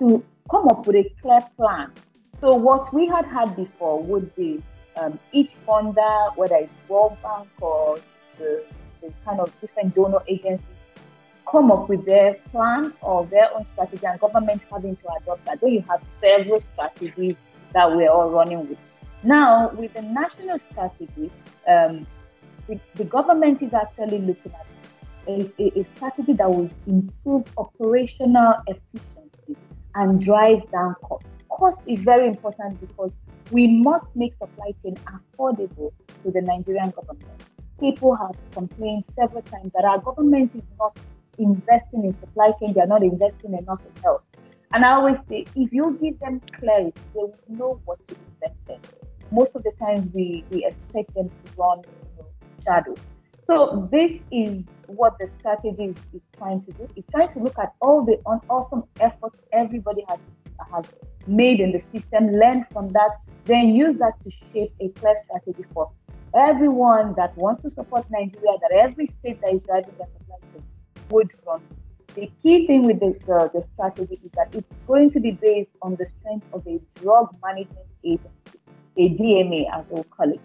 to 0.00 0.24
come 0.50 0.66
up 0.68 0.86
with 0.86 0.96
a 0.96 1.08
clear 1.22 1.40
plan 1.56 1.92
so 2.40 2.54
what 2.54 2.92
we 2.92 3.06
had 3.06 3.26
had 3.26 3.56
before 3.56 4.02
would 4.02 4.34
be 4.34 4.62
um, 4.96 5.18
each 5.32 5.52
funder, 5.66 6.36
whether 6.36 6.56
it's 6.56 6.72
World 6.88 7.16
Bank 7.22 7.48
or 7.60 7.98
the, 8.38 8.64
the 9.00 9.12
kind 9.24 9.40
of 9.40 9.52
different 9.60 9.94
donor 9.94 10.20
agencies, 10.28 10.66
come 11.50 11.70
up 11.70 11.88
with 11.88 12.04
their 12.06 12.34
plan 12.50 12.92
or 13.00 13.26
their 13.26 13.52
own 13.54 13.62
strategy, 13.62 14.04
and 14.06 14.18
government 14.20 14.62
having 14.70 14.96
to 14.96 15.08
adopt 15.20 15.44
that. 15.46 15.60
Then 15.60 15.70
you 15.70 15.84
have 15.88 16.04
several 16.20 16.60
strategies 16.60 17.36
that 17.72 17.94
we're 17.94 18.10
all 18.10 18.30
running 18.30 18.68
with. 18.68 18.78
Now, 19.22 19.70
with 19.70 19.94
the 19.94 20.02
national 20.02 20.58
strategy, 20.58 21.30
um, 21.66 22.06
the, 22.68 22.78
the, 22.94 23.04
government 23.04 23.62
is 23.62 23.72
actually 23.72 24.18
looking 24.18 24.52
at 24.52 24.66
a, 25.28 25.50
a, 25.58 25.80
a 25.80 25.84
strategy 25.84 26.34
that 26.34 26.48
will 26.48 26.70
improve 26.86 27.44
operational 27.56 28.54
efficiency 28.66 29.56
and 29.94 30.20
drive 30.22 30.70
down 30.70 30.94
costs 31.02 31.28
cost 31.54 31.80
is 31.86 32.00
very 32.00 32.26
important 32.28 32.80
because 32.80 33.14
we 33.50 33.66
must 33.66 34.06
make 34.14 34.32
supply 34.32 34.72
chain 34.82 34.96
affordable 35.14 35.92
to 36.22 36.30
the 36.30 36.40
Nigerian 36.40 36.90
government. 36.90 37.44
People 37.80 38.14
have 38.16 38.36
complained 38.52 39.04
several 39.04 39.42
times 39.42 39.70
that 39.74 39.84
our 39.84 40.00
government 40.00 40.54
is 40.54 40.62
not 40.78 40.98
investing 41.38 42.04
in 42.04 42.10
supply 42.10 42.50
chain, 42.60 42.72
they 42.72 42.80
are 42.80 42.86
not 42.86 43.02
investing 43.02 43.54
enough 43.54 43.80
in 43.84 44.02
health. 44.02 44.22
And 44.72 44.84
I 44.84 44.92
always 44.94 45.18
say, 45.28 45.44
if 45.54 45.72
you 45.72 45.98
give 46.02 46.18
them 46.20 46.40
clarity, 46.58 46.92
they 47.14 47.20
will 47.20 47.38
know 47.48 47.80
what 47.84 47.98
to 48.08 48.16
invest 48.16 48.60
in. 48.68 48.80
Most 49.30 49.54
of 49.54 49.62
the 49.62 49.72
time, 49.78 50.10
we, 50.12 50.44
we 50.50 50.64
expect 50.64 51.14
them 51.14 51.28
to 51.28 51.52
run 51.56 51.78
you 51.78 52.22
know, 52.22 52.26
shadow. 52.64 52.94
So 53.46 53.88
this 53.92 54.12
is 54.32 54.66
what 54.86 55.16
the 55.18 55.28
strategy 55.38 55.84
is, 55.84 56.00
is 56.12 56.22
trying 56.36 56.62
to 56.62 56.72
do. 56.72 56.88
It's 56.96 57.06
trying 57.10 57.28
to 57.34 57.38
look 57.40 57.58
at 57.58 57.74
all 57.80 58.04
the 58.04 58.18
awesome 58.48 58.84
efforts 59.00 59.38
everybody 59.52 60.04
has 60.08 60.18
has 60.72 60.86
made 61.26 61.60
in 61.60 61.72
the 61.72 61.78
system, 61.78 62.30
learn 62.32 62.66
from 62.72 62.92
that, 62.92 63.10
then 63.44 63.74
use 63.74 63.96
that 63.98 64.12
to 64.22 64.30
shape 64.30 64.72
a 64.80 64.88
clear 64.90 65.14
strategy 65.24 65.64
for 65.72 65.90
everyone 66.34 67.14
that 67.16 67.36
wants 67.36 67.62
to 67.62 67.70
support 67.70 68.04
Nigeria, 68.10 68.56
that 68.60 68.72
every 68.72 69.06
state 69.06 69.40
that 69.40 69.52
is 69.52 69.62
driving 69.62 69.94
the 69.98 70.06
supply 70.06 70.36
chain 70.52 70.62
would 71.10 71.30
run. 71.46 71.62
The 72.14 72.30
key 72.42 72.66
thing 72.66 72.86
with 72.86 73.00
the, 73.00 73.18
the, 73.52 73.60
strategy 73.60 74.20
is 74.24 74.30
that 74.34 74.54
it's 74.54 74.68
going 74.86 75.10
to 75.10 75.20
be 75.20 75.32
based 75.32 75.72
on 75.82 75.96
the 75.96 76.04
strength 76.04 76.46
of 76.52 76.66
a 76.66 76.80
drug 77.00 77.34
management 77.42 77.86
agency, 78.04 78.60
a 78.96 79.08
DMA 79.10 79.66
as 79.72 79.84
we'll 79.90 80.04
call 80.04 80.32
it. 80.32 80.40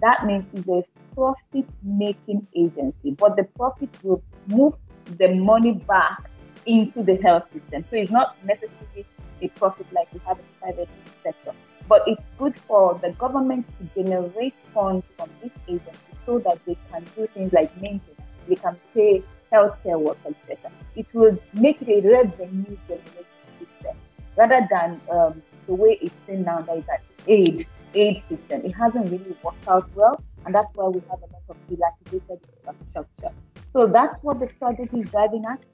That 0.00 0.26
means 0.26 0.44
it's 0.52 0.68
a 0.68 0.82
profit 1.14 1.66
making 1.82 2.46
agency, 2.54 3.12
but 3.12 3.36
the 3.36 3.44
profits 3.56 3.96
will 4.02 4.22
move 4.48 4.74
the 5.18 5.28
money 5.34 5.72
back 5.72 6.30
into 6.66 7.02
the 7.02 7.16
health 7.16 7.50
system. 7.52 7.80
So 7.82 7.96
it's 7.96 8.10
not 8.10 8.36
necessarily 8.44 9.06
a 9.42 9.48
profit 9.48 9.86
like 9.92 10.12
we 10.12 10.20
have 10.26 10.38
in 10.38 10.44
the 10.44 10.60
private 10.60 10.88
sector. 11.22 11.52
But 11.88 12.02
it's 12.06 12.24
good 12.38 12.58
for 12.66 12.98
the 13.02 13.10
governments 13.12 13.68
to 13.78 14.02
generate 14.02 14.54
funds 14.72 15.06
from 15.16 15.30
this 15.42 15.52
agency 15.68 15.98
so 16.24 16.38
that 16.40 16.58
they 16.66 16.76
can 16.90 17.04
do 17.16 17.26
things 17.34 17.52
like 17.52 17.74
maintenance, 17.80 18.20
they 18.48 18.54
can 18.54 18.76
pay 18.94 19.22
healthcare 19.52 20.00
workers 20.00 20.36
better. 20.48 20.70
It 20.96 21.06
will 21.12 21.38
make 21.52 21.82
it 21.82 21.88
a 21.88 22.08
revenue 22.08 22.76
generating 22.88 23.24
system 23.58 23.96
rather 24.36 24.66
than 24.70 25.00
um, 25.10 25.42
the 25.66 25.74
way 25.74 25.98
it's 26.00 26.14
seen 26.26 26.44
now 26.44 26.60
that 26.62 26.78
is 26.78 26.84
an 26.88 26.98
aid 27.26 27.66
aid 27.94 28.16
system. 28.28 28.62
It 28.64 28.72
hasn't 28.72 29.10
really 29.10 29.36
worked 29.42 29.68
out 29.68 29.88
well, 29.94 30.22
and 30.44 30.54
that's 30.54 30.68
why 30.74 30.88
we 30.88 31.00
have 31.10 31.20
a 31.20 31.28
lot 31.32 31.42
of 31.48 31.56
dilapidated 31.68 32.40
infrastructure. 32.66 33.30
So 33.72 33.86
that's 33.86 34.16
what 34.22 34.40
the 34.40 34.46
strategy 34.46 35.00
is 35.00 35.10
driving 35.10 35.44
at: 35.46 35.64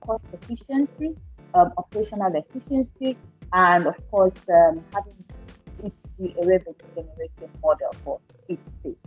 cost 0.00 0.24
efficiency, 0.32 1.16
um, 1.54 1.72
operational 1.76 2.32
efficiency, 2.34 3.16
and 3.52 3.86
of 3.86 4.10
course, 4.10 4.34
um, 4.48 4.84
having 4.92 5.14
it 5.84 5.92
be 6.18 6.34
a 6.40 6.46
revenue 6.46 6.74
generating 6.94 7.50
model 7.62 7.94
for 8.04 8.20
each 8.48 8.60
state. 8.80 8.98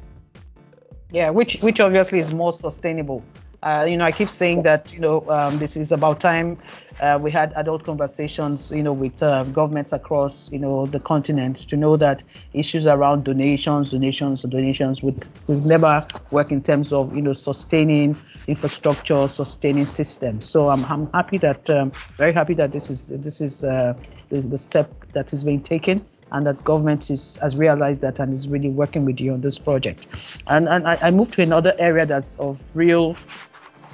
Yeah, 1.11 1.29
which 1.29 1.61
which 1.61 1.79
obviously 1.79 2.19
is 2.19 2.33
more 2.33 2.53
sustainable. 2.53 3.23
Uh, 3.63 3.85
you 3.85 3.95
know, 3.95 4.03
I 4.03 4.11
keep 4.11 4.29
saying 4.29 4.63
that 4.63 4.93
you 4.93 4.99
know 4.99 5.21
um, 5.29 5.57
this 5.57 5.77
is 5.77 5.93
about 5.93 6.19
time 6.19 6.57
uh, 6.99 7.17
we 7.21 7.31
had 7.31 7.53
adult 7.55 7.85
conversations, 7.85 8.73
you 8.73 8.83
know, 8.83 8.91
with 8.91 9.23
uh, 9.23 9.45
governments 9.45 9.93
across 9.93 10.51
you 10.51 10.59
know 10.59 10.85
the 10.85 10.99
continent 10.99 11.69
to 11.69 11.77
know 11.77 11.95
that 11.95 12.23
issues 12.51 12.85
around 12.85 13.23
donations, 13.23 13.91
donations, 13.91 14.41
donations 14.43 15.01
would 15.01 15.25
would 15.47 15.65
never 15.65 16.05
work 16.31 16.51
in 16.51 16.61
terms 16.61 16.91
of 16.91 17.15
you 17.15 17.21
know 17.21 17.31
sustaining 17.31 18.17
infrastructure, 18.47 19.29
sustaining 19.29 19.85
systems. 19.85 20.45
So 20.45 20.67
I'm 20.67 20.83
I'm 20.85 21.09
happy 21.13 21.37
that 21.37 21.69
um, 21.69 21.93
very 22.17 22.33
happy 22.33 22.55
that 22.55 22.73
this 22.73 22.89
is 22.89 23.07
this 23.07 23.39
is 23.39 23.63
uh, 23.63 23.93
the 24.29 24.57
step 24.57 24.91
that 25.13 25.31
is 25.31 25.45
being 25.45 25.61
taken 25.61 26.05
and 26.33 26.45
that 26.47 26.61
government 26.65 27.09
is 27.09 27.37
has 27.37 27.55
realized 27.55 28.01
that 28.01 28.19
and 28.19 28.33
is 28.33 28.49
really 28.49 28.69
working 28.69 29.05
with 29.05 29.21
you 29.21 29.33
on 29.33 29.39
this 29.39 29.57
project. 29.57 30.05
And 30.47 30.67
and 30.67 30.85
I, 30.85 30.97
I 31.01 31.11
move 31.11 31.31
to 31.31 31.41
another 31.41 31.73
area 31.79 32.05
that's 32.05 32.35
of 32.39 32.61
real 32.73 33.15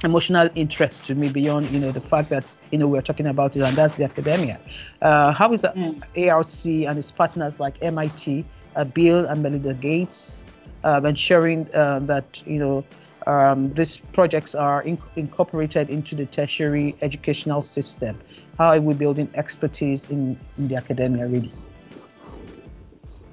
emotional 0.03 0.49
interest 0.55 1.05
to 1.05 1.15
me 1.15 1.29
beyond 1.29 1.69
you 1.71 1.79
know 1.79 1.91
the 1.91 2.01
fact 2.01 2.29
that 2.29 2.55
you 2.71 2.77
know 2.77 2.87
we're 2.87 3.01
talking 3.01 3.27
about 3.27 3.55
it 3.55 3.61
and 3.61 3.75
that's 3.75 3.97
the 3.97 4.03
academia. 4.03 4.59
Uh, 5.01 5.31
how 5.33 5.51
is 5.53 5.63
mm. 5.63 6.01
arc 6.31 6.65
and 6.65 6.97
its 6.97 7.11
partners 7.11 7.59
like 7.59 7.81
mit 7.81 8.45
uh, 8.75 8.83
bill 8.85 9.25
and 9.25 9.43
melinda 9.43 9.73
gates 9.73 10.43
um, 10.83 11.05
ensuring 11.05 11.67
uh, 11.73 11.99
that 11.99 12.41
you 12.45 12.59
know 12.59 12.83
um, 13.27 13.73
these 13.73 13.97
projects 14.13 14.55
are 14.55 14.81
in- 14.83 14.97
incorporated 15.15 15.89
into 15.89 16.15
the 16.15 16.25
tertiary 16.25 16.95
educational 17.01 17.61
system? 17.61 18.17
How 18.57 18.69
are 18.69 18.81
we 18.81 18.93
building 18.93 19.29
expertise 19.35 20.09
in, 20.09 20.37
in 20.57 20.67
the 20.67 20.75
academia 20.75 21.27
really? 21.27 21.51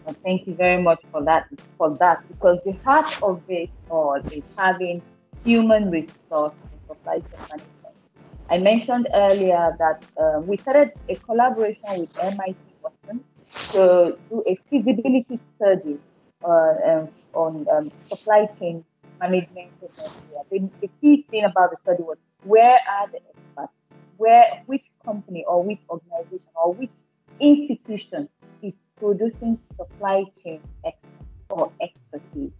Well, 0.04 0.16
thank 0.24 0.46
you 0.46 0.54
very 0.54 0.82
much 0.82 1.00
for 1.12 1.22
that 1.24 1.46
for 1.78 1.96
that 1.98 2.26
because 2.28 2.58
the 2.64 2.72
heart 2.84 3.22
of 3.22 3.42
it 3.48 3.70
all 3.88 4.20
is 4.30 4.44
having 4.56 5.02
human 5.46 5.90
resource 5.90 6.54
and 6.70 6.80
supply 6.88 7.18
chain 7.20 7.40
management. 7.50 7.94
I 8.50 8.58
mentioned 8.58 9.06
earlier 9.14 9.76
that 9.78 10.04
uh, 10.20 10.40
we 10.40 10.56
started 10.56 10.90
a 11.08 11.14
collaboration 11.16 12.00
with 12.00 12.10
MIT 12.20 12.58
Boston 12.82 13.20
to 13.72 14.18
do 14.28 14.42
a 14.46 14.56
feasibility 14.68 15.36
study 15.36 15.98
uh, 16.44 16.74
um, 16.88 17.08
on 17.32 17.66
um, 17.72 17.92
supply 18.08 18.46
chain 18.58 18.84
management 19.20 19.70
The, 20.50 20.70
the 20.80 20.90
key 21.00 21.26
thing 21.30 21.44
about 21.44 21.70
the 21.70 21.76
study 21.76 22.02
was 22.02 22.18
where 22.42 22.78
are 22.94 23.06
the 23.12 23.20
experts? 23.30 23.72
Where, 24.16 24.46
which 24.66 24.84
company 25.04 25.44
or 25.46 25.62
which 25.62 25.80
organization 25.88 26.48
or 26.54 26.74
which 26.74 26.92
institution 27.38 28.28
is 28.62 28.76
producing 28.98 29.58
supply 29.76 30.24
chain 30.42 30.60
experts 30.84 31.30
or 31.50 31.72
expertise. 31.80 32.52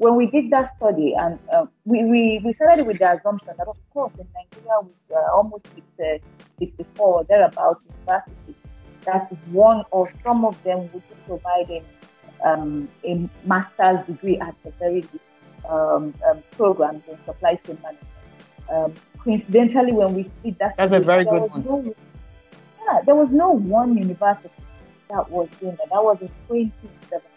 When 0.00 0.16
we 0.16 0.28
did 0.28 0.50
that 0.50 0.74
study, 0.78 1.12
and 1.14 1.38
uh, 1.52 1.66
we, 1.84 2.06
we, 2.06 2.40
we 2.42 2.54
started 2.54 2.86
with 2.86 2.98
the 2.98 3.12
assumption 3.12 3.50
that, 3.58 3.68
of 3.68 3.76
course, 3.92 4.14
in 4.14 4.26
Nigeria, 4.34 4.80
with 4.80 5.14
uh, 5.14 5.36
almost 5.36 5.66
60, 5.74 6.22
64 6.58 7.24
thereabouts 7.24 7.82
universities, 7.86 8.54
that 9.04 9.30
one 9.48 9.84
or 9.90 10.10
some 10.24 10.46
of 10.46 10.56
them 10.62 10.90
would 10.94 11.06
be 11.06 11.16
providing 11.26 11.84
um, 12.42 12.88
a 13.04 13.28
master's 13.44 14.06
degree 14.06 14.38
at 14.38 14.54
the 14.64 14.70
very 14.78 15.02
least 15.02 15.24
um, 15.68 16.14
um, 16.26 16.42
programs 16.52 17.02
in 17.06 17.18
supply 17.26 17.56
chain 17.56 17.76
management. 17.82 18.08
Um, 18.72 18.94
coincidentally, 19.18 19.92
when 19.92 20.14
we 20.14 20.22
did 20.42 20.58
that, 20.60 20.78
that's 20.78 20.94
a 20.94 21.00
very 21.00 21.26
good 21.26 21.42
one. 21.50 21.62
No, 21.62 21.94
yeah, 22.86 23.02
there 23.04 23.16
was 23.16 23.30
no 23.32 23.50
one 23.50 23.98
university 23.98 24.48
that 25.10 25.30
was 25.30 25.50
doing 25.60 25.76
that. 25.76 25.90
That 25.90 26.02
was 26.02 26.22
in 26.22 26.28
2017. 26.48 27.29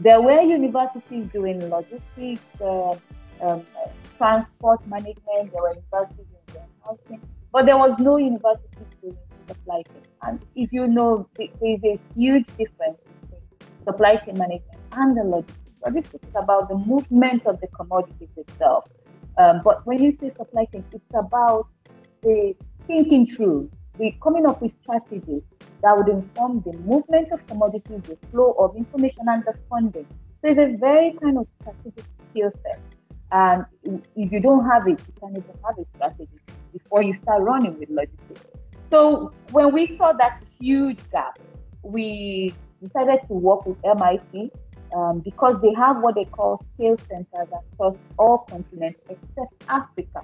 There 0.00 0.20
were 0.20 0.40
universities 0.42 1.26
doing 1.32 1.70
logistics, 1.70 2.60
uh, 2.60 2.96
um, 3.40 3.64
transport 4.16 4.86
management. 4.86 5.52
There 5.52 5.62
were 5.62 5.74
universities 5.74 6.26
in 6.48 6.60
housing, 6.84 7.20
but 7.52 7.66
there 7.66 7.78
was 7.78 7.98
no 7.98 8.16
university 8.18 8.68
doing 9.00 9.16
supply 9.48 9.82
chain. 9.82 10.02
And 10.22 10.44
if 10.54 10.72
you 10.72 10.86
know, 10.86 11.28
there 11.36 11.48
is 11.62 11.82
a 11.84 11.98
huge 12.14 12.46
difference 12.58 12.98
between 13.22 13.40
supply 13.84 14.16
chain 14.16 14.36
management 14.38 14.80
and 14.92 15.16
the 15.16 15.24
logistics. 15.24 15.60
Logistics 15.84 16.28
is 16.28 16.34
about 16.34 16.68
the 16.68 16.74
movement 16.74 17.46
of 17.46 17.60
the 17.60 17.68
commodities 17.68 18.28
itself. 18.36 18.84
Um, 19.38 19.60
but 19.62 19.86
when 19.86 20.02
you 20.02 20.12
say 20.12 20.28
supply 20.28 20.64
chain, 20.66 20.84
it's 20.92 21.04
about 21.14 21.68
the 22.22 22.54
thinking 22.86 23.26
through, 23.26 23.70
the 23.98 24.14
coming 24.22 24.46
up 24.46 24.62
with 24.62 24.76
strategies 24.82 25.44
that 25.82 25.96
would 25.96 26.08
inform 26.08 26.62
the 26.66 26.72
movement 26.78 27.30
of 27.32 27.46
commodities, 27.46 28.02
the 28.02 28.16
flow 28.30 28.52
of 28.58 28.76
information, 28.76 29.22
and 29.28 29.44
the 29.44 29.54
funding. 29.68 30.06
So 30.42 30.50
it's 30.50 30.58
a 30.58 30.76
very 30.78 31.16
kind 31.22 31.38
of 31.38 31.46
strategic 31.46 32.04
skill 32.30 32.50
set. 32.50 32.80
And 33.32 33.64
if 33.84 34.32
you 34.32 34.40
don't 34.40 34.64
have 34.64 34.86
it, 34.86 35.00
you 35.06 35.14
can't 35.20 35.36
even 35.36 35.58
have 35.64 35.78
a 35.78 35.84
strategy 35.84 36.40
before 36.72 37.02
you 37.02 37.12
start 37.12 37.42
running 37.42 37.78
with 37.78 37.90
logistics. 37.90 38.46
So 38.90 39.32
when 39.50 39.72
we 39.72 39.86
saw 39.86 40.12
that 40.12 40.42
huge 40.60 40.98
gap, 41.10 41.38
we 41.82 42.54
decided 42.80 43.20
to 43.28 43.34
work 43.34 43.66
with 43.66 43.78
MIT 43.84 44.50
um, 44.94 45.20
because 45.20 45.60
they 45.60 45.72
have 45.74 45.98
what 46.02 46.14
they 46.14 46.24
call 46.24 46.64
scale 46.74 46.96
centers 47.08 47.48
across 47.72 47.98
all 48.18 48.38
continents 48.38 49.00
except 49.08 49.52
Africa. 49.68 50.22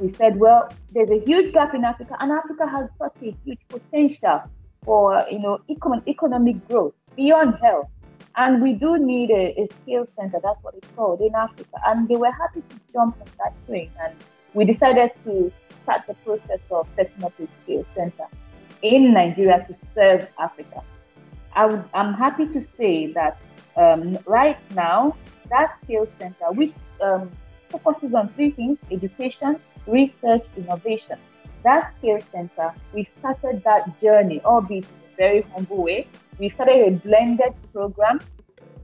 We 0.00 0.08
said, 0.08 0.38
well, 0.38 0.72
there's 0.92 1.10
a 1.10 1.20
huge 1.24 1.52
gap 1.52 1.74
in 1.74 1.84
Africa, 1.84 2.16
and 2.20 2.30
Africa 2.30 2.66
has 2.68 2.88
such 2.98 3.16
a 3.22 3.34
huge 3.44 3.60
potential 3.68 4.42
for 4.84 5.24
you 5.30 5.40
know 5.40 5.58
econ- 5.68 6.06
economic 6.06 6.66
growth 6.68 6.94
beyond 7.16 7.56
health. 7.62 7.88
And 8.36 8.62
we 8.62 8.74
do 8.74 8.98
need 8.98 9.30
a, 9.30 9.60
a 9.60 9.66
skill 9.66 10.04
center, 10.04 10.38
that's 10.40 10.62
what 10.62 10.74
it's 10.74 10.86
called, 10.94 11.20
in 11.20 11.34
Africa. 11.34 11.76
And 11.86 12.08
they 12.08 12.14
were 12.14 12.30
happy 12.30 12.60
to 12.60 12.76
jump 12.92 13.16
on 13.20 13.26
that 13.38 13.52
train. 13.66 13.90
And 14.00 14.14
we 14.54 14.64
decided 14.64 15.10
to 15.24 15.52
start 15.82 16.02
the 16.06 16.14
process 16.14 16.62
of 16.70 16.88
setting 16.94 17.24
up 17.24 17.32
a 17.40 17.46
skill 17.46 17.84
center 17.96 18.26
in 18.82 19.12
Nigeria 19.12 19.64
to 19.66 19.72
serve 19.72 20.28
Africa. 20.38 20.82
I 21.54 21.82
I'm 21.94 22.14
happy 22.14 22.46
to 22.46 22.60
say 22.60 23.12
that 23.12 23.38
um, 23.76 24.18
right 24.26 24.58
now, 24.74 25.16
that 25.50 25.76
skill 25.82 26.06
center, 26.18 26.46
which 26.52 26.72
um, 27.02 27.30
focuses 27.70 28.14
on 28.14 28.28
three 28.34 28.50
things 28.50 28.78
education, 28.90 29.58
research, 29.88 30.42
innovation. 30.56 31.18
That 31.64 31.94
skill 31.96 32.20
center, 32.32 32.72
we 32.92 33.02
started 33.02 33.62
that 33.64 34.00
journey, 34.00 34.40
albeit 34.44 34.84
in 34.84 34.90
a 34.90 35.16
very 35.16 35.42
humble 35.54 35.82
way. 35.82 36.06
We 36.38 36.48
started 36.48 36.86
a 36.86 36.90
blended 36.92 37.54
program 37.72 38.20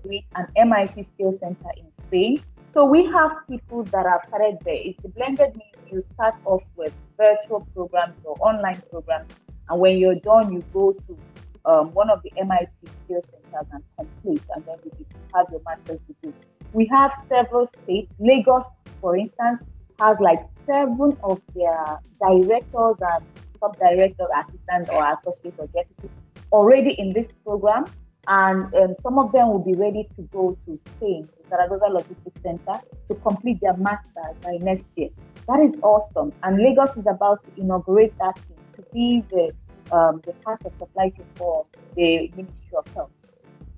with 0.03 0.25
an 0.35 0.47
MIT 0.57 1.03
skill 1.03 1.31
center 1.31 1.71
in 1.77 1.91
Spain. 2.07 2.43
So 2.73 2.85
we 2.85 3.05
have 3.07 3.31
people 3.49 3.85
that 3.85 4.05
have 4.07 4.23
started 4.27 4.59
there. 4.65 4.75
It's 4.75 5.05
a 5.05 5.09
blended 5.09 5.55
means 5.57 5.93
you 5.93 6.05
start 6.15 6.35
off 6.45 6.63
with 6.77 6.93
virtual 7.17 7.67
programs 7.75 8.17
or 8.25 8.37
online 8.41 8.83
programs, 8.91 9.33
and 9.69 9.81
when 9.81 9.99
you're 9.99 10.17
done, 10.17 10.53
you 10.53 10.65
go 10.73 10.93
to 10.93 11.19
um, 11.65 11.93
one 11.95 12.11
of 12.11 12.23
the 12.23 12.33
MIT 12.37 12.73
skill 13.05 13.21
centers 13.21 13.69
and 13.73 13.83
complete, 13.97 14.43
and 14.55 14.65
then 14.67 14.77
you 14.85 15.07
have 15.35 15.47
your 15.51 15.61
master's 15.65 16.01
degree. 16.01 16.35
We 16.73 16.87
have 16.87 17.13
several 17.29 17.65
states. 17.65 18.11
Lagos, 18.19 18.65
for 19.01 19.17
instance, 19.17 19.61
has 20.01 20.19
like 20.19 20.41
seven 20.67 21.17
of 21.23 21.41
their 21.55 21.99
directors 22.21 22.97
and 23.01 23.25
sub 23.61 23.79
directors, 23.79 24.29
assistants, 24.37 24.91
or 24.91 25.07
associates 25.07 25.57
or 25.59 25.67
deputies 25.69 26.11
already 26.53 26.93
in 26.93 27.13
this 27.13 27.29
program. 27.45 27.85
And 28.27 28.75
um, 28.75 28.95
some 29.03 29.19
of 29.19 29.33
them 29.33 29.49
will 29.49 29.65
be 29.65 29.75
ready 29.75 30.09
to 30.17 30.23
go 30.33 30.57
to 30.67 30.77
Spain, 30.77 31.29
the 31.43 31.49
Zaragoza 31.51 31.87
Logistics 31.93 32.41
Center, 32.43 32.81
to 33.09 33.15
complete 33.17 33.61
their 33.61 33.77
master's 33.77 34.37
by 34.43 34.57
next 34.61 34.87
year. 34.97 35.11
That 35.47 35.61
is 35.61 35.77
awesome. 35.83 36.33
And 36.43 36.57
Lagos 36.57 36.97
is 36.97 37.07
about 37.07 37.45
to 37.45 37.61
inaugurate 37.61 38.15
that 38.19 38.39
thing 38.39 38.57
to 38.77 38.83
be 38.93 39.23
the 39.31 39.53
um, 39.93 40.23
the 40.25 40.33
part 40.45 40.65
of 40.65 40.73
supply 40.79 41.11
chain 41.11 41.27
for 41.35 41.67
the 41.95 42.31
Ministry 42.35 42.77
of 42.77 42.87
Health. 42.95 43.11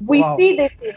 We 0.05 0.20
wow. 0.20 0.37
see 0.37 0.57
this 0.57 0.72
in, 0.81 0.94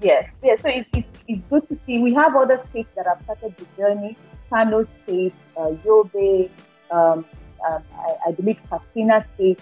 yes, 0.00 0.30
yes. 0.42 0.60
So 0.62 0.68
it's, 0.68 0.88
it's, 0.94 1.08
it's, 1.28 1.42
good 1.42 1.68
to 1.68 1.74
see. 1.74 1.98
We 1.98 2.14
have 2.14 2.34
other 2.34 2.62
states 2.70 2.88
that 2.96 3.06
have 3.06 3.20
started 3.24 3.54
the 3.58 3.66
journey. 3.76 4.16
Kano 4.50 4.82
State, 4.82 5.34
uh, 5.56 5.70
Yobe, 5.84 6.50
um, 6.90 7.24
um, 7.66 7.82
I, 7.94 8.14
I, 8.28 8.32
believe 8.32 8.58
Katsina 8.70 9.24
State, 9.34 9.60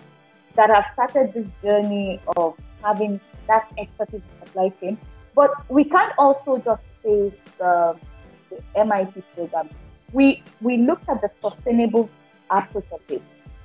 that 0.57 0.71
have 0.71 0.87
started 0.93 1.33
this 1.33 1.51
journey 1.63 2.21
of 2.37 2.55
having 2.83 3.21
that 3.49 3.71
expertise 3.79 4.21
in 4.21 4.47
supply 4.47 4.69
chain. 4.81 4.99
But 5.35 5.51
we 5.71 5.85
can't 5.85 6.13
also 6.19 6.59
just 6.59 6.83
face 7.03 7.35
the, 7.59 7.97
MIT 8.77 9.21
program. 9.35 9.69
We 10.13 10.41
we 10.61 10.77
looked 10.77 11.09
at 11.09 11.21
the 11.21 11.29
sustainable 11.41 12.09
approach 12.51 12.87
of 12.93 13.01
this 13.09 13.23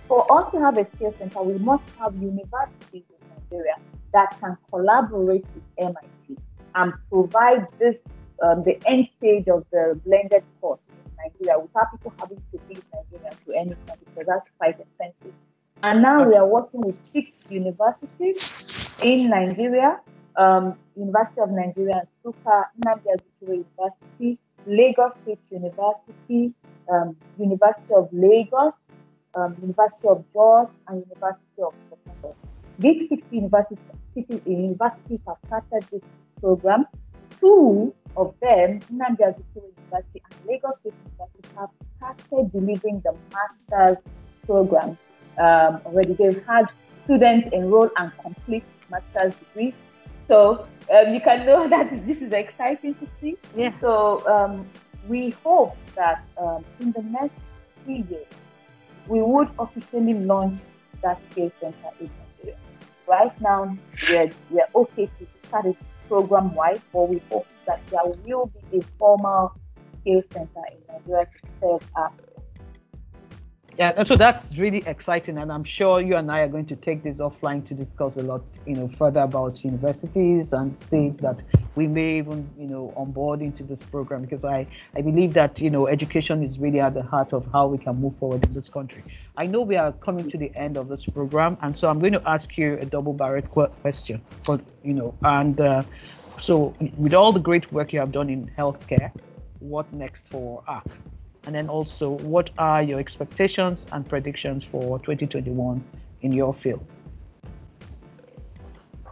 for 0.09 0.25
us 0.35 0.51
to 0.51 0.59
have 0.59 0.77
a 0.77 0.83
skill 0.83 1.11
center, 1.11 1.41
we 1.43 1.57
must 1.59 1.83
have 1.99 2.15
universities 2.17 3.03
in 3.13 3.27
Nigeria 3.29 3.75
that 4.11 4.35
can 4.41 4.57
collaborate 4.69 5.45
with 5.53 5.63
MIT 5.77 6.37
and 6.75 6.93
provide 7.11 7.67
this 7.77 7.99
um, 8.43 8.63
the 8.63 8.79
end 8.87 9.07
stage 9.17 9.47
of 9.47 9.65
the 9.71 9.99
blended 10.05 10.43
course 10.59 10.81
Nigeria 11.23 11.59
without 11.59 11.91
people 11.91 12.13
having 12.19 12.37
to 12.51 12.59
leave 12.67 12.83
Nigeria 12.93 13.31
to 13.45 13.53
any 13.53 13.75
country 13.87 14.05
because 14.05 14.27
that's 14.27 14.49
quite 14.57 14.79
expensive. 14.79 15.33
And 15.81 16.01
now 16.01 16.27
we 16.27 16.35
are 16.35 16.45
working 16.45 16.81
with 16.81 16.97
six 17.13 17.31
universities 17.49 18.37
in 19.01 19.29
Nigeria. 19.29 19.99
Um, 20.35 20.75
University 20.95 21.41
of 21.41 21.51
Nigeria, 21.51 22.01
Nsukka, 22.03 22.65
Nnamdi 22.79 23.07
Azikiwe 23.13 23.63
University, 23.65 24.37
Lagos 24.67 25.11
State 25.23 25.43
University, 25.51 26.53
um, 26.91 27.15
University 27.37 27.93
of 27.93 28.07
Lagos, 28.11 28.73
um, 29.35 29.55
University 29.61 30.07
of 30.07 30.23
Jos, 30.33 30.69
and 30.87 31.03
University 31.09 31.61
of 31.61 31.73
Sokoto. 31.89 32.35
These 32.77 33.09
six 33.09 33.23
universities, 33.31 33.79
universities 34.45 35.19
have 35.27 35.37
started 35.47 35.83
this 35.91 36.03
program. 36.39 36.85
Two 37.39 37.93
of 38.17 38.33
them, 38.41 38.79
Nnamdi 38.91 39.21
Azikiwe 39.21 39.69
University 39.77 40.21
and 40.25 40.47
Lagos 40.47 40.75
State 40.79 40.93
University, 41.05 41.49
have 41.57 41.69
started 41.97 42.51
delivering 42.51 43.01
the 43.01 43.15
master's 43.33 43.97
program 44.45 44.97
um, 45.37 45.81
already. 45.85 46.13
They've 46.13 46.43
had 46.45 46.65
students 47.05 47.49
enroll 47.53 47.89
and 47.97 48.11
complete 48.21 48.63
master's 48.89 49.33
degrees. 49.35 49.75
So 50.27 50.67
um, 50.93 51.13
you 51.13 51.21
can 51.21 51.45
know 51.45 51.67
that 51.73 52.05
this 52.05 52.17
is 52.17 52.33
exciting 52.33 52.95
to 52.95 53.07
see. 53.19 53.37
Yeah. 53.55 53.73
So 53.79 54.27
um, 54.27 54.69
we 55.07 55.31
hope 55.43 55.77
that 55.95 56.23
um, 56.37 56.63
in 56.79 56.91
the 56.91 57.01
next 57.03 57.33
three 57.83 58.05
years, 58.09 58.27
we 59.07 59.21
would 59.21 59.49
officially 59.57 60.13
launch 60.13 60.57
that 61.01 61.19
skill 61.31 61.49
center 61.49 61.89
in 61.99 62.09
Nigeria. 62.37 62.57
Right 63.07 63.41
now, 63.41 63.75
we're, 64.09 64.31
we're 64.51 64.67
okay 64.75 65.05
to 65.05 65.27
start 65.47 65.65
it 65.65 65.77
program 66.09 66.53
wide, 66.55 66.81
but 66.91 67.07
we 67.07 67.21
hope 67.31 67.47
that 67.67 67.85
there 67.87 68.01
will 68.25 68.47
be 68.47 68.79
a 68.79 68.81
formal 68.97 69.53
skill 70.01 70.21
center 70.31 70.61
in 70.71 70.77
Nigeria 70.93 71.25
to 71.25 71.51
serve 71.61 71.87
Africa. 71.95 72.28
Yeah, 73.79 74.03
so 74.03 74.17
that's 74.17 74.57
really 74.57 74.83
exciting, 74.85 75.37
and 75.37 75.49
I'm 75.49 75.63
sure 75.63 76.01
you 76.01 76.17
and 76.17 76.29
I 76.29 76.41
are 76.41 76.49
going 76.49 76.65
to 76.65 76.75
take 76.75 77.01
this 77.01 77.21
offline 77.21 77.65
to 77.69 77.73
discuss 77.73 78.17
a 78.17 78.21
lot, 78.21 78.41
you 78.65 78.75
know, 78.75 78.89
further 78.89 79.21
about 79.21 79.63
universities 79.63 80.51
and 80.51 80.77
states 80.77 81.21
that 81.21 81.39
we 81.75 81.87
may 81.87 82.17
even, 82.17 82.49
you 82.59 82.67
know, 82.67 82.93
onboard 82.97 83.41
into 83.41 83.63
this 83.63 83.85
program 83.85 84.23
because 84.23 84.43
I, 84.43 84.67
I 84.97 85.01
believe 85.01 85.31
that 85.35 85.61
you 85.61 85.69
know 85.69 85.87
education 85.87 86.43
is 86.43 86.59
really 86.59 86.81
at 86.81 86.93
the 86.93 87.03
heart 87.03 87.31
of 87.31 87.49
how 87.53 87.67
we 87.67 87.77
can 87.77 87.95
move 88.01 88.17
forward 88.17 88.43
in 88.43 88.53
this 88.53 88.67
country. 88.67 89.01
I 89.37 89.47
know 89.47 89.61
we 89.61 89.77
are 89.77 89.93
coming 89.93 90.29
to 90.29 90.37
the 90.37 90.51
end 90.57 90.75
of 90.75 90.89
this 90.89 91.05
program, 91.05 91.57
and 91.61 91.77
so 91.77 91.87
I'm 91.87 91.99
going 91.99 92.19
to 92.19 92.29
ask 92.29 92.57
you 92.57 92.77
a 92.81 92.85
double 92.85 93.13
barrel 93.13 93.43
question, 93.43 94.21
but 94.45 94.59
you 94.83 94.93
know, 94.93 95.15
and 95.23 95.57
uh, 95.61 95.83
so 96.37 96.75
with 96.97 97.13
all 97.13 97.31
the 97.31 97.39
great 97.39 97.71
work 97.71 97.93
you 97.93 98.01
have 98.01 98.11
done 98.11 98.29
in 98.29 98.51
healthcare, 98.57 99.13
what 99.59 99.89
next 99.93 100.27
for 100.27 100.65
ARC? 100.67 100.83
And 101.45 101.55
then 101.55 101.69
also, 101.69 102.09
what 102.09 102.49
are 102.57 102.83
your 102.83 102.99
expectations 102.99 103.87
and 103.91 104.07
predictions 104.07 104.65
for 104.65 104.99
2021 104.99 105.83
in 106.21 106.31
your 106.31 106.53
field? 106.53 106.85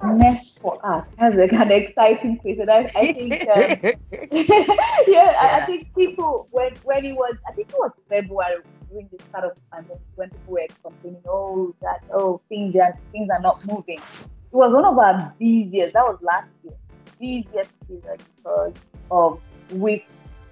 next 0.04 0.60
for 0.60 0.80
us? 0.86 1.06
That's 1.18 1.36
like 1.36 1.52
an 1.54 1.72
exciting 1.72 2.38
question. 2.38 2.70
I, 2.70 2.92
I 2.96 3.14
think, 3.14 3.34
um, 3.34 3.48
yeah, 3.50 3.78
yeah. 5.08 5.34
I, 5.40 5.60
I, 5.62 5.66
think 5.66 5.94
people 5.96 6.48
when 6.52 6.74
when 6.84 7.06
it 7.06 7.14
was, 7.14 7.36
I 7.48 7.54
think 7.54 7.70
it 7.70 7.76
was 7.78 7.92
February 8.10 8.58
during 8.90 9.10
the 9.12 9.24
start 9.30 9.46
of 9.46 9.56
the 9.56 9.62
pandemic 9.72 10.02
when 10.16 10.30
people 10.30 10.54
were 10.54 10.68
complaining, 10.84 11.22
oh 11.28 11.76
that 11.82 12.04
oh 12.14 12.40
things 12.50 12.76
are 12.76 12.98
things 13.12 13.30
are 13.32 13.42
not 13.42 13.66
moving. 13.66 13.98
It 14.00 14.56
was 14.56 14.72
one 14.72 14.86
of 14.86 14.98
our 14.98 15.34
busiest. 15.40 15.94
That 15.94 16.04
was 16.04 16.20
last 16.22 16.50
year, 16.64 16.74
busiest 17.20 17.70
period 17.88 18.24
because 18.36 18.74
of 19.12 19.42
with 19.72 20.02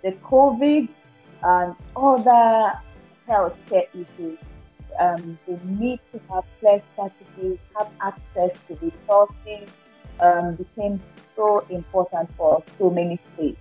the 0.03 0.11
COVID 0.11 0.89
and 1.45 1.75
other 1.95 2.73
healthcare 3.27 3.87
issues 3.93 4.39
um, 4.99 5.37
the 5.47 5.59
need 5.65 5.99
to 6.11 6.21
have 6.31 6.43
clear 6.59 6.79
strategies, 6.79 7.59
have 7.77 7.89
access 8.01 8.57
to 8.67 8.75
resources 8.81 9.69
um, 10.19 10.55
became 10.55 10.97
so 11.35 11.65
important 11.69 12.29
for 12.37 12.63
so 12.77 12.89
many 12.89 13.17
states. 13.33 13.59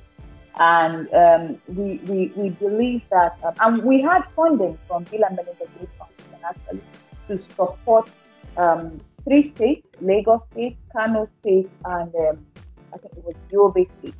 And 0.58 1.12
um, 1.12 1.60
we, 1.66 2.00
we, 2.04 2.32
we 2.36 2.50
believe 2.50 3.02
that, 3.10 3.36
um, 3.42 3.54
and 3.60 3.82
we 3.82 4.00
had 4.00 4.22
funding 4.36 4.78
from 4.86 5.04
Bill 5.04 5.24
and 5.24 5.36
Melinda 5.36 5.64
Gates 5.78 5.92
Foundation 5.98 6.44
actually 6.48 6.82
to 7.28 7.36
support 7.36 8.08
um, 8.56 9.00
three 9.24 9.42
states 9.42 9.88
Lagos 10.00 10.42
State, 10.52 10.76
Kano 10.92 11.24
State, 11.24 11.68
and 11.84 12.14
um, 12.14 12.46
I 12.92 12.98
think 12.98 13.14
it 13.16 13.24
was 13.24 13.34
Yobe 13.50 13.84
State. 13.98 14.14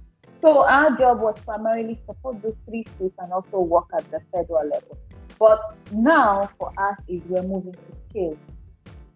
So 0.44 0.62
our 0.62 0.94
job 0.94 1.22
was 1.22 1.40
primarily 1.40 1.94
support 1.94 2.42
those 2.42 2.60
three 2.68 2.82
states 2.82 3.14
and 3.18 3.32
also 3.32 3.60
work 3.60 3.86
at 3.96 4.04
the 4.10 4.20
federal 4.30 4.68
level. 4.68 4.98
But 5.38 5.58
now 5.90 6.50
for 6.58 6.70
us 6.76 6.98
is 7.08 7.22
we're 7.30 7.42
moving 7.42 7.72
to 7.72 7.96
scale. 8.10 8.36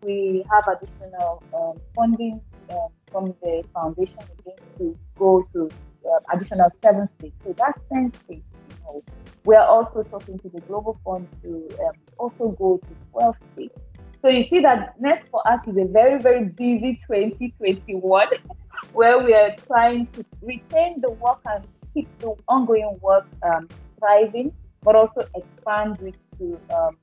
We 0.02 0.42
have 0.50 0.64
additional 0.74 1.42
um, 1.52 1.78
funding 1.94 2.40
um, 2.70 2.88
from 3.12 3.34
the 3.42 3.62
foundation 3.74 4.20
again 4.38 4.56
to 4.78 4.96
go 5.18 5.46
to 5.52 5.68
uh, 6.06 6.34
additional 6.34 6.70
seven 6.82 7.06
states. 7.06 7.36
So 7.44 7.54
that's 7.58 7.78
10 7.92 8.10
states. 8.10 8.56
You 8.70 8.76
know. 8.84 9.04
We're 9.44 9.60
also 9.60 10.04
talking 10.04 10.38
to 10.38 10.48
the 10.48 10.62
Global 10.62 10.98
Fund 11.04 11.28
to 11.42 11.68
um, 11.84 11.92
also 12.16 12.48
go 12.58 12.78
to 12.78 13.10
12 13.12 13.36
states. 13.52 13.80
So 14.20 14.28
you 14.28 14.42
see 14.42 14.60
that 14.60 15.00
Next 15.00 15.28
for 15.28 15.46
Us 15.46 15.60
is 15.68 15.76
a 15.76 15.84
very, 15.84 16.20
very 16.20 16.44
busy 16.44 16.94
2021 16.96 18.28
where 18.92 19.22
we 19.22 19.32
are 19.32 19.54
trying 19.66 20.06
to 20.08 20.24
retain 20.42 21.00
the 21.00 21.10
work 21.10 21.38
and 21.46 21.64
keep 21.94 22.08
the 22.18 22.34
ongoing 22.48 22.98
work 23.00 23.26
um, 23.42 23.68
thriving 23.98 24.52
but 24.82 24.96
also 24.96 25.24
expand 25.36 25.98
it 26.02 26.14
to 26.38 26.58
um, 26.74 26.96